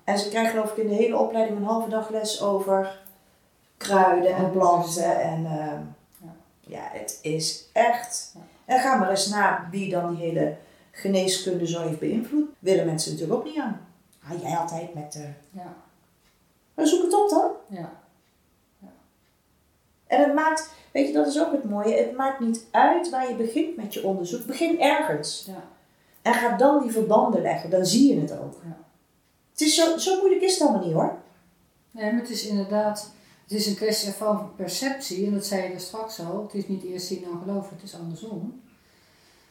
[0.04, 3.00] En ze krijgen geloof ik in de hele opleiding een halve dag les over
[3.76, 5.20] kruiden en planten.
[5.20, 5.80] En ehm,
[6.22, 6.34] Ja.
[6.60, 8.34] ja, het is echt.
[8.64, 10.56] En ga maar eens na wie dan die hele
[10.90, 12.48] geneeskunde zo heeft beïnvloed.
[12.58, 13.80] Willen mensen natuurlijk ook niet aan.
[14.30, 15.28] Ah, jij altijd met de.
[15.50, 15.74] Ja,
[16.74, 17.50] Maar zoek het op dan.
[17.68, 17.92] ja,
[20.06, 21.94] En het maakt, weet je, dat is ook het mooie.
[21.94, 24.46] Het maakt niet uit waar je begint met je onderzoek.
[24.46, 25.44] Begin ergens.
[25.46, 25.62] ja.
[26.22, 27.70] En ga dan die verbanden leggen.
[27.70, 28.54] Dan zie je het ook.
[28.64, 28.76] Ja.
[29.50, 31.18] Het is zo, zo moeilijk is het allemaal niet hoor.
[31.90, 33.10] Nee, maar het is inderdaad,
[33.42, 35.26] het is een kwestie van perceptie.
[35.26, 36.42] En dat zei je er straks al.
[36.42, 38.60] Het is niet eerst zien dan geloven, het is andersom.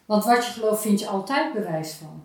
[0.05, 2.23] Want wat je gelooft, vind je altijd bewijs van.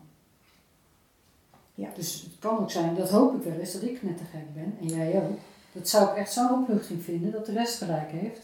[1.74, 1.88] Ja.
[1.94, 4.54] Dus het kan ook zijn, dat hoop ik wel eens, dat ik net te gek
[4.54, 4.76] ben.
[4.80, 5.38] En jij ook.
[5.72, 8.40] Dat zou ik echt zo'n opluchting vinden, dat de rest gelijk heeft.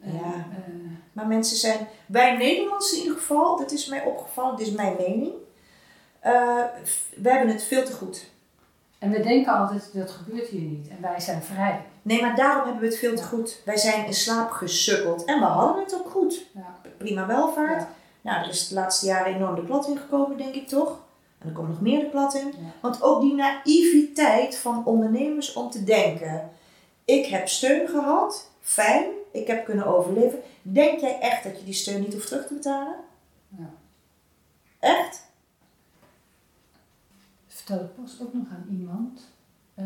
[0.00, 0.10] Ja.
[0.34, 0.74] eh,
[1.12, 4.96] Maar mensen zijn, wij Nederlanders in ieder geval, dat is mij opgevallen, dit is mijn
[4.98, 5.32] mening.
[6.20, 6.64] eh,
[7.16, 8.30] we hebben het veel te goed.
[8.98, 10.88] en we denken altijd, dat gebeurt hier niet.
[10.88, 11.84] En wij zijn vrij.
[12.02, 13.60] Nee, maar daarom hebben we het veel te goed.
[13.64, 16.46] Wij zijn in slaap gesukkeld en we hadden het ook goed.
[16.54, 16.76] Ja.
[16.96, 17.80] Prima welvaart.
[17.80, 17.88] Ja.
[18.28, 21.00] Nou, er is de laatste jaren enorm de klad in gekomen, denk ik toch?
[21.38, 22.46] En er komt nog meer de klad in.
[22.46, 22.72] Ja.
[22.80, 26.50] Want ook die naïviteit van ondernemers om te denken:
[27.04, 30.38] ik heb steun gehad, fijn, ik heb kunnen overleven.
[30.62, 32.94] Denk jij echt dat je die steun niet hoeft terug te betalen?
[33.48, 33.70] Ja.
[34.78, 35.26] Echt?
[37.46, 39.20] vertelde ik pas ook nog aan iemand.
[39.74, 39.84] eh,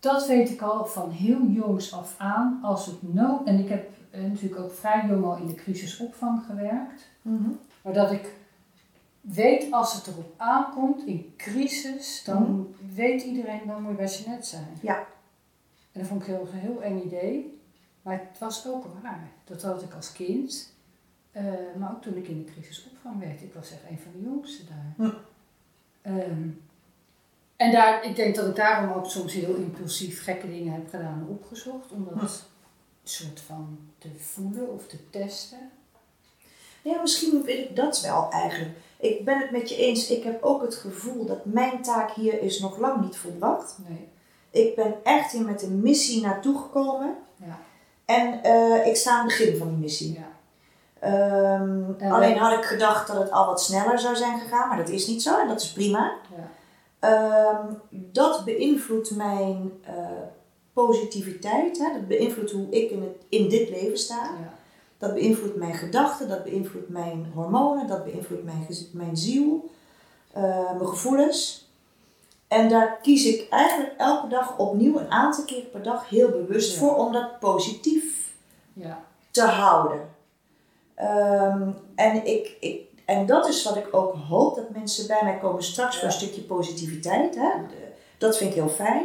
[0.00, 2.60] dat weet ik al van heel jongs af aan.
[2.62, 3.90] Als het no en ik heb
[4.22, 7.08] natuurlijk ook vrij jong al in de crisisopvang gewerkt.
[7.22, 7.50] Mhm.
[7.82, 8.32] Maar dat ik
[9.20, 14.46] weet als het erop aankomt in crisis, dan weet iedereen dan moet je bij net
[14.46, 14.78] zijn.
[14.80, 14.96] Ja.
[15.92, 17.60] En dat vond ik heel, een heel eng idee.
[18.02, 19.28] Maar het was ook waar.
[19.44, 20.74] Dat had ik als kind.
[21.32, 21.44] eh,
[21.78, 23.44] maar ook toen ik in de crisisopvang werkte.
[23.44, 24.92] Ik was echt een van de jongsten daar.
[24.96, 25.14] Hm.
[26.02, 26.48] Ehm,
[27.56, 31.18] en daar, ik denk dat ik daarom ook soms heel impulsief gekke dingen heb gedaan
[31.18, 31.92] en opgezocht.
[31.92, 32.28] Om dat een
[33.10, 35.70] soort van te voelen of te testen.
[36.82, 38.76] Ja, misschien wil ik dat wel eigenlijk.
[38.98, 40.10] Ik ben het met je eens.
[40.10, 43.76] Ik heb ook het gevoel dat mijn taak hier is nog lang niet volbracht.
[43.88, 44.08] Nee.
[44.50, 47.14] Ik ben echt hier met een missie naartoe gekomen.
[47.36, 47.58] Ja.
[48.04, 50.12] En eh, ik sta aan het begin van die missie.
[50.12, 50.28] Ja.
[51.00, 54.68] Ehm, En alleen wij- had ik gedacht dat het al wat sneller zou zijn gegaan,
[54.68, 56.12] maar dat is niet zo en dat is prima.
[56.36, 56.48] Ja.
[56.98, 59.94] Ehm, dat beïnvloedt mijn eh,
[60.84, 61.78] positiviteit.
[61.78, 61.92] Hè?
[61.92, 64.22] Dat beïnvloedt hoe ik in, het, in dit leven sta.
[64.22, 64.54] Ja.
[64.98, 69.70] Dat beïnvloedt mijn gedachten, dat beïnvloedt mijn hormonen, dat beïnvloedt mijn, mijn ziel,
[70.32, 71.68] eh, mijn gevoelens.
[72.48, 76.72] En daar kies ik eigenlijk elke dag opnieuw, een aantal keer per dag, heel bewust
[76.72, 76.78] Ja.
[76.78, 78.32] voor om dat positief
[78.72, 79.04] Ja.
[79.30, 80.08] te houden.
[80.94, 85.38] Ehm, en, ik, ik, en dat is wat ik ook hoop dat mensen bij mij
[85.38, 87.34] komen straks voor een stukje positiviteit.
[87.34, 87.50] Hè?
[88.18, 89.04] Dat vind ik heel fijn.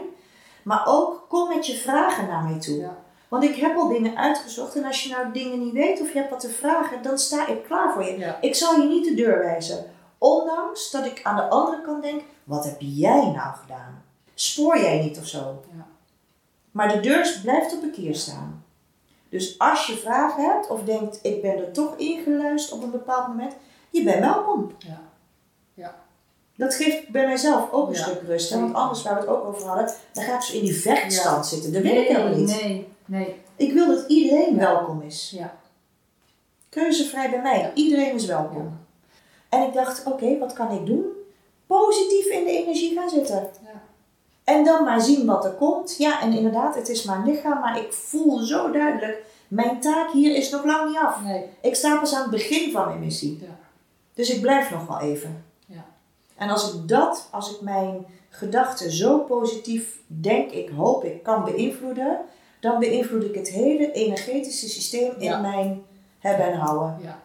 [0.63, 2.77] Maar ook kom met je vragen naar mij toe.
[2.77, 2.97] Ja.
[3.27, 6.17] Want ik heb al dingen uitgezocht en als je nou dingen niet weet of je
[6.17, 8.17] hebt wat te vragen, dan sta ik klaar voor je.
[8.17, 8.37] Ja.
[8.41, 9.85] Ik zal je niet de deur wijzen.
[10.17, 14.03] Ondanks dat ik aan de andere kant denk, wat heb jij nou gedaan?
[14.33, 15.63] Spoor jij niet of zo?
[15.75, 15.87] Ja.
[16.71, 18.63] Maar de deur blijft op een kier staan.
[19.29, 23.27] Dus als je vragen hebt of denkt, ik ben er toch ingeluisterd op een bepaald
[23.27, 23.53] moment,
[23.89, 24.71] je bent welkom.
[24.77, 25.01] Ja.
[26.61, 28.49] Dat geeft bij mijzelf ook een Ja, stuk rust.
[28.49, 28.59] hè?
[28.59, 31.73] Want anders, waar we het ook over hadden, dan gaat ze in die vechtstand zitten.
[31.73, 32.61] Dat wil ik helemaal niet.
[32.61, 33.35] Nee, nee.
[33.55, 35.31] Ik wil dat iedereen welkom is.
[35.35, 35.53] Ja.
[36.69, 37.71] Keuzevrij bij mij.
[37.73, 38.79] Iedereen is welkom.
[39.49, 41.05] En ik dacht, oké, wat kan ik doen?
[41.67, 43.49] Positief in de energie gaan zitten.
[43.63, 43.81] Ja.
[44.43, 45.95] En dan maar zien wat er komt.
[45.97, 50.35] Ja, en inderdaad, het is mijn lichaam, maar ik voel zo duidelijk, mijn taak hier
[50.35, 51.23] is nog lang niet af.
[51.23, 51.43] Nee.
[51.61, 53.39] Ik sta pas aan het begin van mijn missie.
[53.41, 53.55] Ja.
[54.13, 55.49] Dus ik blijf nog wel even.
[56.41, 61.43] En als ik dat, als ik mijn gedachten zo positief denk, ik hoop, ik kan
[61.43, 62.17] beïnvloeden,
[62.59, 65.39] dan beïnvloed ik het hele energetische systeem in Ja.
[65.39, 65.83] mijn
[66.19, 66.97] hebben en houden.
[67.03, 67.19] Ja.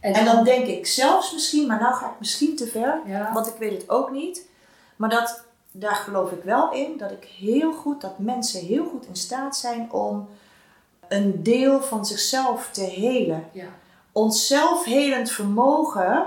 [0.00, 3.30] En dan denk ik zelfs misschien, maar nou ga ik misschien te ver, Ja.
[3.32, 4.46] want ik weet het ook niet.
[4.96, 9.06] Maar dat, daar geloof ik wel in, dat ik heel goed, dat mensen heel goed
[9.06, 10.28] in staat zijn om
[11.08, 13.44] een deel van zichzelf te helen.
[13.52, 13.66] Ja.
[14.12, 16.26] Ons zelfhelend vermogen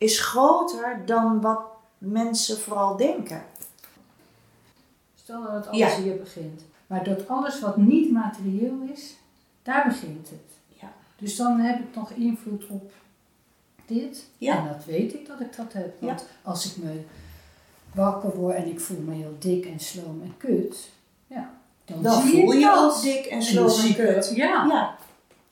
[0.00, 1.60] is groter dan wat
[1.98, 3.42] mensen vooral denken.
[5.14, 6.00] Stel dat het alles Ja.
[6.02, 6.60] hier begint.
[6.86, 9.16] Maar dat alles wat niet materieel is,
[9.62, 10.56] daar begint het.
[10.80, 10.92] Ja.
[11.18, 12.92] Dus dan heb ik nog invloed op
[13.86, 14.26] dit.
[14.38, 14.56] Ja.
[14.56, 16.00] En dat weet ik dat ik dat heb.
[16.00, 17.00] Want als ik me
[17.94, 20.90] wakker word en ik voel me heel dik en sloom en kut,
[21.26, 21.50] ja,
[21.84, 22.78] dan, Dan zie voel je dat.
[22.96, 24.32] ook dik en sloom en kut.
[24.34, 24.66] Ja.
[24.66, 24.96] Ja,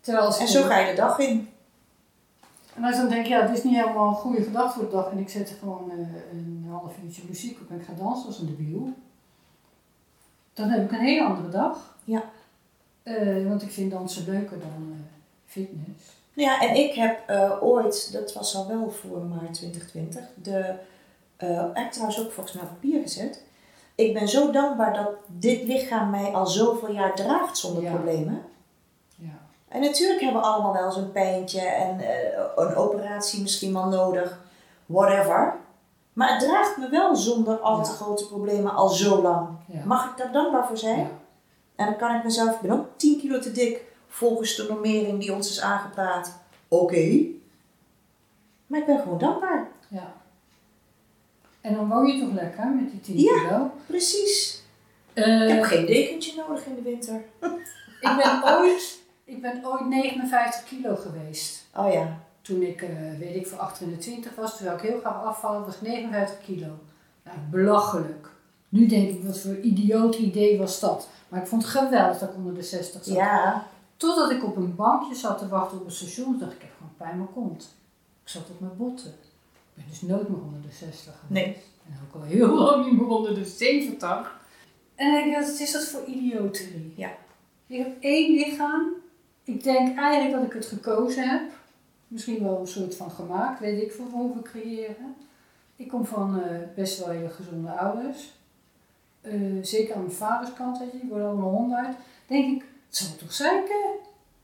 [0.01, 1.49] Terwijl als en zo ga je de dag in.
[2.79, 4.97] En als ik dan denk, ja, het is niet helemaal een goede gedachte voor de
[4.97, 5.97] dag en ik zet er gewoon eh,
[6.33, 8.93] een half uurtje muziek op en ik ga dansen als een debiel.
[10.55, 11.97] Dan heb ik een hele andere dag.
[12.05, 12.23] Ja.
[13.03, 14.99] Eh, want ik vind dansen leuker dan eh,
[15.47, 16.17] fitness.
[16.33, 20.75] Ja, en ik heb ooit, dat was al wel voor maart 2020, de
[21.75, 23.43] act trouwens ook volgens mij op papier gezet.
[23.95, 27.93] Ik ben zo dankbaar dat dit lichaam mij al zoveel jaar draagt zonder Ja.
[27.95, 28.43] problemen.
[29.69, 33.87] En natuurlijk hebben we allemaal wel eens een pijntje en eh, een operatie misschien wel
[33.89, 34.39] nodig,
[34.87, 35.57] whatever.
[36.13, 37.97] Maar het draagt me wel zonder al te Ja.
[37.97, 39.49] grote problemen al zo lang.
[39.67, 39.81] Ja.
[39.85, 40.99] Mag ik daar dankbaar voor zijn?
[40.99, 41.07] Ja.
[41.77, 45.21] En dan kan ik mezelf, ik ben ook 10 kilo te dik volgens de normering
[45.21, 46.33] die ons is aangepraat.
[46.69, 47.19] Oké.
[48.67, 49.69] Maar ik ben gewoon dankbaar.
[49.89, 50.13] ja.
[51.61, 53.39] En dan woon je toch lekker met die 10 Ja.
[53.49, 53.71] kilo?
[53.87, 54.63] Precies.
[55.13, 57.15] Eh, Ik heb geen dekentje nodig in de winter.
[58.01, 58.99] ik, ben ooit,
[59.29, 61.67] ik ben ooit 59 kilo geweest.
[61.75, 62.21] Oh ja.
[62.41, 65.75] Toen ik, eh, weet ik, voor 28 was, toen zou ik heel graag afvallen, was
[65.75, 66.67] ik 59 kilo.
[67.25, 68.31] Nou, belachelijk.
[68.69, 71.09] Nu denk ik, wat voor idioot idee was dat.
[71.29, 73.15] Maar ik vond het geweldig dat ik onder de 60 zat.
[73.15, 73.67] Ja.
[73.97, 76.73] Totdat ik op een bankje zat te wachten op een station, dacht ik, ik heb
[76.77, 77.77] gewoon pijn in mijn kont.
[78.23, 79.11] Ik zat op mijn botten.
[79.11, 81.47] Ik ben dus nooit meer onder de 60 geweest.
[81.47, 81.57] Nee.
[81.87, 84.37] En ook al heel lang niet meer onder de 70.
[84.95, 86.93] En dan denk ik, wat is dat voor idioterie?
[86.97, 87.11] Ja.
[87.67, 88.93] Ik heb één lichaam.
[89.49, 91.43] Ik denk eigenlijk dat ik het gekozen heb.
[92.09, 95.15] Misschien wel een soort van gemaakt, weet ik veel hoe we creëren.
[95.77, 98.33] Ik kom van eh, best wel hele gezonde ouders.
[99.21, 99.33] Eh,
[99.63, 101.97] zeker aan mijn vaders kant, weet je, die worden allemaal honden uit.
[102.27, 103.77] Denk ik, het zal toch zeiken?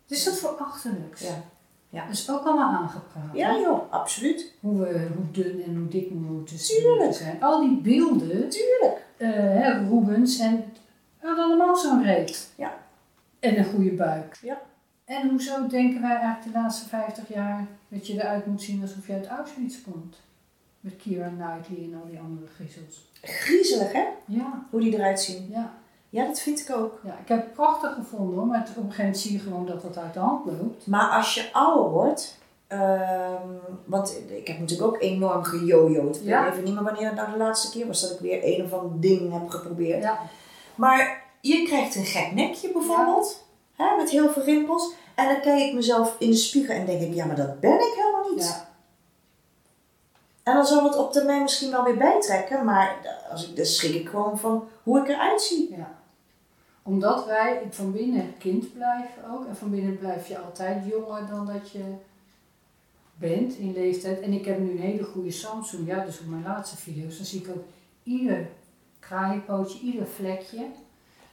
[0.07, 1.21] Wat is dat voor achterlijks?
[1.21, 1.43] Ja.
[1.89, 2.05] Ja.
[2.07, 3.31] Dat is ook allemaal aangepraat.
[3.33, 4.53] Ja joh, absoluut.
[4.61, 7.15] Hoe, we, hoe dun en hoe dik we moeten Tuurlijk.
[7.15, 7.43] zijn.
[7.43, 9.05] Al die beelden, Tuurlijk.
[9.17, 10.65] eh hè, Rubens en
[11.19, 12.51] hadden allemaal zo'n reet.
[12.57, 12.75] Ja.
[13.41, 14.39] En een goede buik.
[14.43, 14.61] Ja.
[15.05, 19.07] En hoezo denken wij eigenlijk de laatste 50 jaar dat je eruit moet zien alsof
[19.07, 20.17] je uit Auschwitz komt?
[20.81, 23.09] Met Keira Knightley en al die andere griezels.
[23.23, 25.47] Griezelig hè, Ja, hoe die eruit zien.
[25.51, 25.73] ja,
[26.09, 27.01] Ja, dat vind ik ook.
[27.05, 27.19] ja.
[27.23, 29.67] Ik heb het prachtig gevonden hoor, maar het- op een gegeven moment zie je gewoon
[29.67, 30.87] dat het uit de hand loopt.
[30.87, 33.49] Maar als je ouder wordt, ehm,
[33.85, 36.17] want ik heb natuurlijk ook enorm gejojoed.
[36.17, 36.43] Ik Ja.
[36.43, 38.65] weet even niet meer wanneer het nou de laatste keer was dat ik weer een
[38.65, 40.03] of ander ding heb geprobeerd.
[40.03, 40.19] Ja,
[40.75, 43.45] Maar je krijgt een gek nekje bijvoorbeeld,
[43.77, 44.93] hè, met heel veel rimpels.
[45.15, 47.75] En dan kijk ik mezelf in de spiegel en denk ik, ja maar dat ben
[47.75, 48.45] ik helemaal niet.
[48.45, 48.69] ja,
[50.43, 52.97] En dan zal het op termijn misschien wel weer bijtrekken, maar
[53.31, 55.77] als ik, dan schrik ik gewoon van hoe ik eruit zie.
[55.77, 56.03] ja.
[56.83, 59.47] Omdat wij van binnen kind blijven ook.
[59.47, 61.95] En van binnen blijf je altijd jonger dan dat je
[63.15, 64.21] bent in leeftijd.
[64.21, 65.87] En ik heb nu een hele goede Samsung.
[65.87, 67.17] Ja, dus op mijn laatste video's.
[67.17, 67.65] Dan zie ik ook
[68.03, 68.49] ieder
[68.99, 70.67] kraaienpootje, ieder vlekje.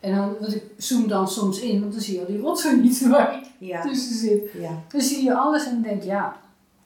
[0.02, 2.82] En dan, want ik zoom dan soms in, want dan zie je al die rotzooi
[2.82, 4.52] niet waar ik Ja, tussen zit.
[4.54, 4.72] ja.
[4.88, 6.36] Dan zie je alles en denk ja,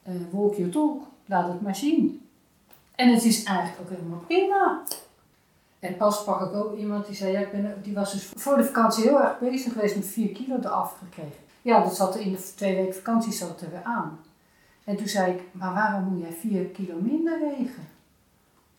[0.02, 0.96] eh wolkje toch,
[1.26, 2.20] laat het maar zien.
[2.94, 4.82] En het is eigenlijk ook helemaal prima.
[5.78, 8.56] En pas pak ik ook iemand die zei, ja, ik ben, die was dus voor
[8.56, 11.38] de vakantie heel erg bezig geweest met 4 kilo eraf gekregen.
[11.62, 14.18] Ja, dat zat er in de twee weken vakantie zat er weer aan.
[14.84, 17.88] En toen zei ik, maar waarom moet jij 4 kilo minder wegen?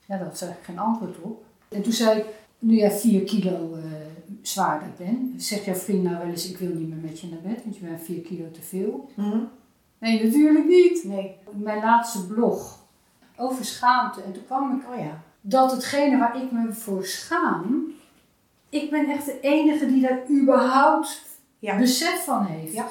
[0.05, 1.43] Ja, dat zei ik geen antwoord op.
[1.69, 2.25] En toen zei ik,
[2.59, 3.81] nu jij 4 kilo eh,
[4.41, 7.41] zwaarder bent, zegt jouw vriend nou wel eens, ik wil niet meer met je naar
[7.53, 9.09] bed, want je bent 4 kilo te veel.
[9.15, 9.39] Mhm.
[9.99, 11.03] Nee, natuurlijk niet.
[11.03, 11.35] Nee.
[11.51, 12.85] Mijn laatste blog
[13.35, 14.21] over schaamte.
[14.21, 15.23] En toen kwam ik Oh ja.
[15.41, 17.85] dat hetgene waar ik me voor schaam,
[18.69, 21.21] ik ben echt de enige die daar überhaupt
[21.59, 21.77] Ja.
[21.77, 22.73] besef van heeft.
[22.73, 22.87] Ja.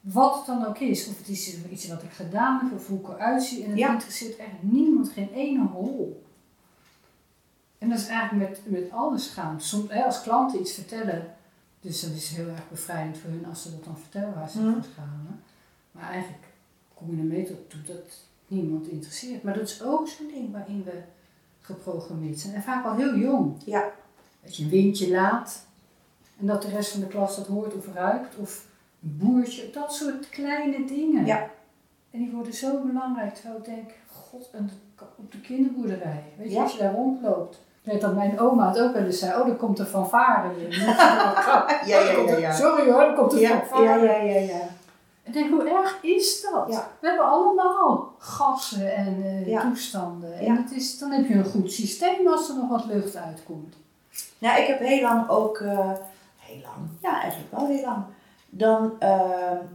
[0.00, 1.08] Wat het dan ook is.
[1.08, 3.64] Of het is iets wat ik gedaan heb, of hoe ik eruit zie.
[3.64, 6.22] En het interesseert echt niemand, geen ene hol.
[7.78, 9.64] En dat is eigenlijk met, met alle schaamte.
[9.66, 11.34] Soms, hè, als klanten iets vertellen,
[11.80, 14.60] dus dat is heel erg bevrijdend voor hun als ze dat dan vertellen waar ze
[14.60, 14.72] Mhm.
[14.72, 15.40] voor schamen.
[15.92, 16.44] Maar eigenlijk
[16.94, 19.42] kom je ermee tot toe dat niemand interesseert.
[19.42, 21.00] Maar dat is ook zo'n ding waarin we
[21.60, 22.54] geprogrammeerd zijn.
[22.54, 23.54] En vaak al heel jong.
[23.64, 23.90] Ja.
[24.42, 25.66] Dat je een windje laat
[26.40, 28.36] en dat de rest van de klas dat hoort of ruikt.
[28.36, 28.66] Of
[29.02, 31.26] een boertje, dat soort kleine dingen.
[31.26, 31.50] Ja.
[32.10, 33.34] En die worden zo belangrijk.
[33.34, 34.70] Terwijl ik denk, god, en
[35.16, 36.24] op de kinderboerderij.
[36.38, 36.62] Weet je, Ja.
[36.62, 37.60] als je daar rondloopt.
[37.88, 40.78] Weet dat mijn oma het ook wel eens zei, oh, er komt een fanfare weer.
[41.86, 42.52] Ja, ja, ja, ja.
[42.52, 43.84] Sorry hoor, er komt een Ja, fanfare.
[43.84, 44.60] ja, ja, ja, ja.
[45.22, 46.84] Ik denk, hoe erg is dat?
[47.00, 50.38] We hebben allemaal gassen en eh, toestanden.
[50.38, 53.74] En het is, dan heb je een goed systeem als er nog wat lucht uitkomt.
[54.38, 55.90] Nou, ik heb heel lang ook, eh,
[56.38, 58.02] heel lang, ja eigenlijk wel heel lang.
[58.50, 59.20] Dan eh,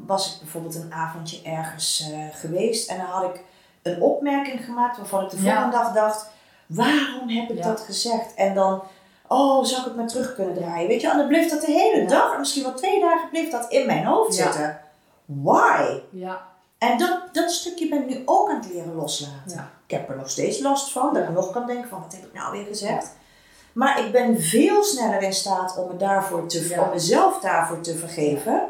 [0.05, 3.43] was ik bijvoorbeeld een avondje ergens geweest en dan had ik
[3.81, 6.31] een opmerking gemaakt waarvan ik de volgende dag dacht,
[6.75, 7.63] waarom heb ik Ja.
[7.67, 8.33] dat gezegd?
[8.35, 8.81] En dan,
[9.27, 10.87] oh, zou ik het maar terug kunnen draaien?
[10.87, 12.07] Weet je, en dan bleef dat de hele Ja.
[12.07, 14.79] dag, en misschien wel twee dagen, bleef dat in mijn hoofd zitten.
[15.25, 15.99] Why?
[16.09, 16.41] Ja,
[16.77, 19.69] En dat, dat stukje ben ik nu ook aan het leren loslaten.
[19.85, 22.25] Ik heb er nog steeds last van, dat ik nog kan denken van, wat heb
[22.25, 23.11] ik nou weer gezegd?
[23.73, 27.97] Maar ik ben veel sneller in staat om, me daarvoor te, om mezelf daarvoor te
[27.97, 28.61] vergeven.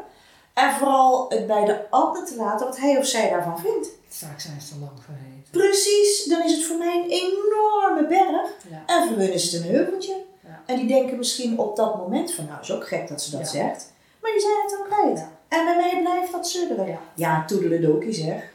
[0.54, 3.88] En vooral het bij de ander te laten wat hij of zij daarvan vindt.
[4.08, 5.23] Vaak zijn ze te lang vergeten.
[5.58, 8.50] Precies, dan is het voor mij een enorme berg.
[8.70, 8.82] Ja.
[8.86, 10.16] En voor hun is het een heuveltje.
[10.40, 10.62] Ja.
[10.66, 13.48] En die denken misschien op dat moment van, nou is ook gek dat ze dat
[13.48, 13.92] zegt.
[14.20, 15.28] Maar die zijn het dan kwijt.
[15.48, 16.86] En bij mij blijft dat sudderen.
[16.86, 16.98] Ja.
[17.14, 18.52] Ja, toedeledokie zeg.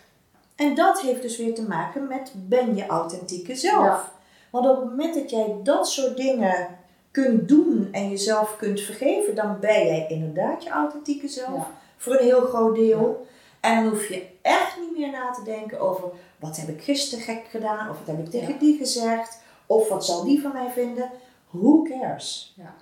[0.56, 4.12] En dat heeft dus weer te maken met ben je authentieke zelf.
[4.50, 6.68] Want op het moment dat jij dat soort dingen
[7.12, 11.56] kunt doen en jezelf kunt vergeven, dan ben jij inderdaad je authentieke zelf.
[11.56, 11.72] Ja.
[11.98, 13.28] Voor een heel groot deel.
[13.60, 16.04] En dan hoef je echt niet meer na te denken over
[16.40, 18.60] wat heb ik gisteren gek gedaan, of wat heb ik tegen Ja.
[18.60, 21.12] die gezegd, of wat zal die van mij vinden.
[21.50, 22.54] Who cares?
[22.58, 22.74] Ja.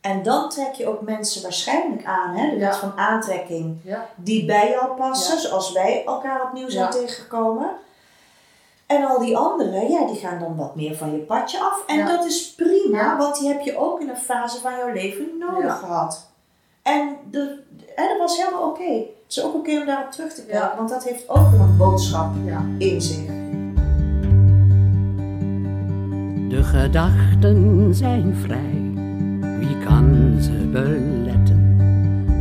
[0.00, 2.78] En dan trek je ook mensen waarschijnlijk aan, hè, de wet Ja.
[2.78, 3.76] van aantrekking,
[4.16, 6.90] die bij jou passen, zoals wij elkaar opnieuw zijn Ja.
[6.90, 7.70] tegengekomen.
[8.86, 11.82] En al die anderen, ja, die gaan dan wat meer van je padje af.
[11.86, 15.38] En dat is prima, want die heb je ook in een fase van jouw leven
[15.38, 16.28] nodig gehad.
[16.82, 17.62] En de,
[17.94, 19.02] hè, dat was helemaal oké.
[19.30, 20.74] Het is ook oké om daarop terug te kijken, Ja.
[20.76, 22.64] want dat heeft ook een boodschap Ja.
[22.78, 23.26] in zich.
[26.48, 28.92] De gedachten zijn vrij,
[29.58, 31.76] wie kan ze beletten?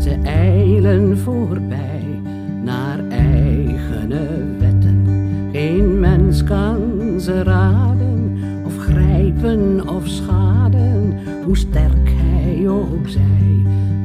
[0.02, 2.22] Ze eilen voorbij
[2.64, 4.28] naar eigene
[4.60, 5.06] wetten.
[5.52, 6.80] Geen mens kan
[7.20, 13.48] ze raden, of grijpen of schaden, hoe sterk hij ook zij.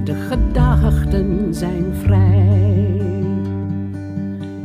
[0.05, 3.01] De gedachten zijn vrij.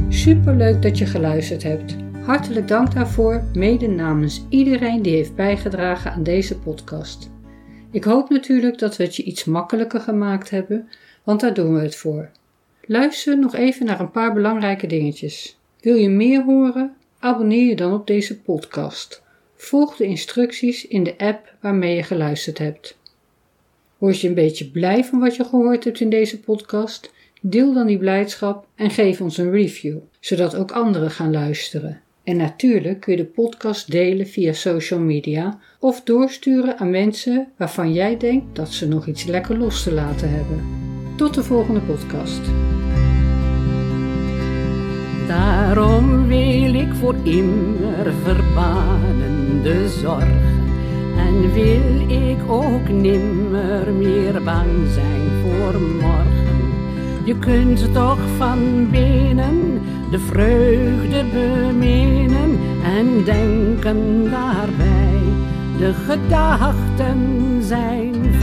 [0.09, 1.95] Superleuk dat je geluisterd hebt.
[2.21, 7.29] Hartelijk dank daarvoor, mede namens iedereen die heeft bijgedragen aan deze podcast.
[7.91, 10.89] Ik hoop natuurlijk dat we het je iets makkelijker gemaakt hebben,
[11.23, 12.29] want daar doen we het voor.
[12.85, 15.59] Luister nog even naar een paar belangrijke dingetjes.
[15.81, 16.95] Wil je meer horen?
[17.19, 19.23] Abonneer je dan op deze podcast.
[19.55, 22.98] Volg de instructies in de app waarmee je geluisterd hebt.
[23.99, 27.13] Word je een beetje blij van wat je gehoord hebt in deze podcast?
[27.41, 32.01] Deel dan die blijdschap en geef ons een review, zodat ook anderen gaan luisteren.
[32.23, 37.93] En natuurlijk kun je de podcast delen via social media of doorsturen aan mensen waarvan
[37.93, 40.63] jij denkt dat ze nog iets lekker los te laten hebben.
[41.17, 42.41] Tot de volgende podcast.
[45.27, 50.78] Daarom wil ik voor immer verbannen de zorgen
[51.29, 56.57] en wil ik ook nimmer meer bang zijn voor morgen.
[57.23, 65.21] Je kunt toch van binnen de vreugde beminnen en denken daarbij.
[65.77, 68.33] De gedachten zijn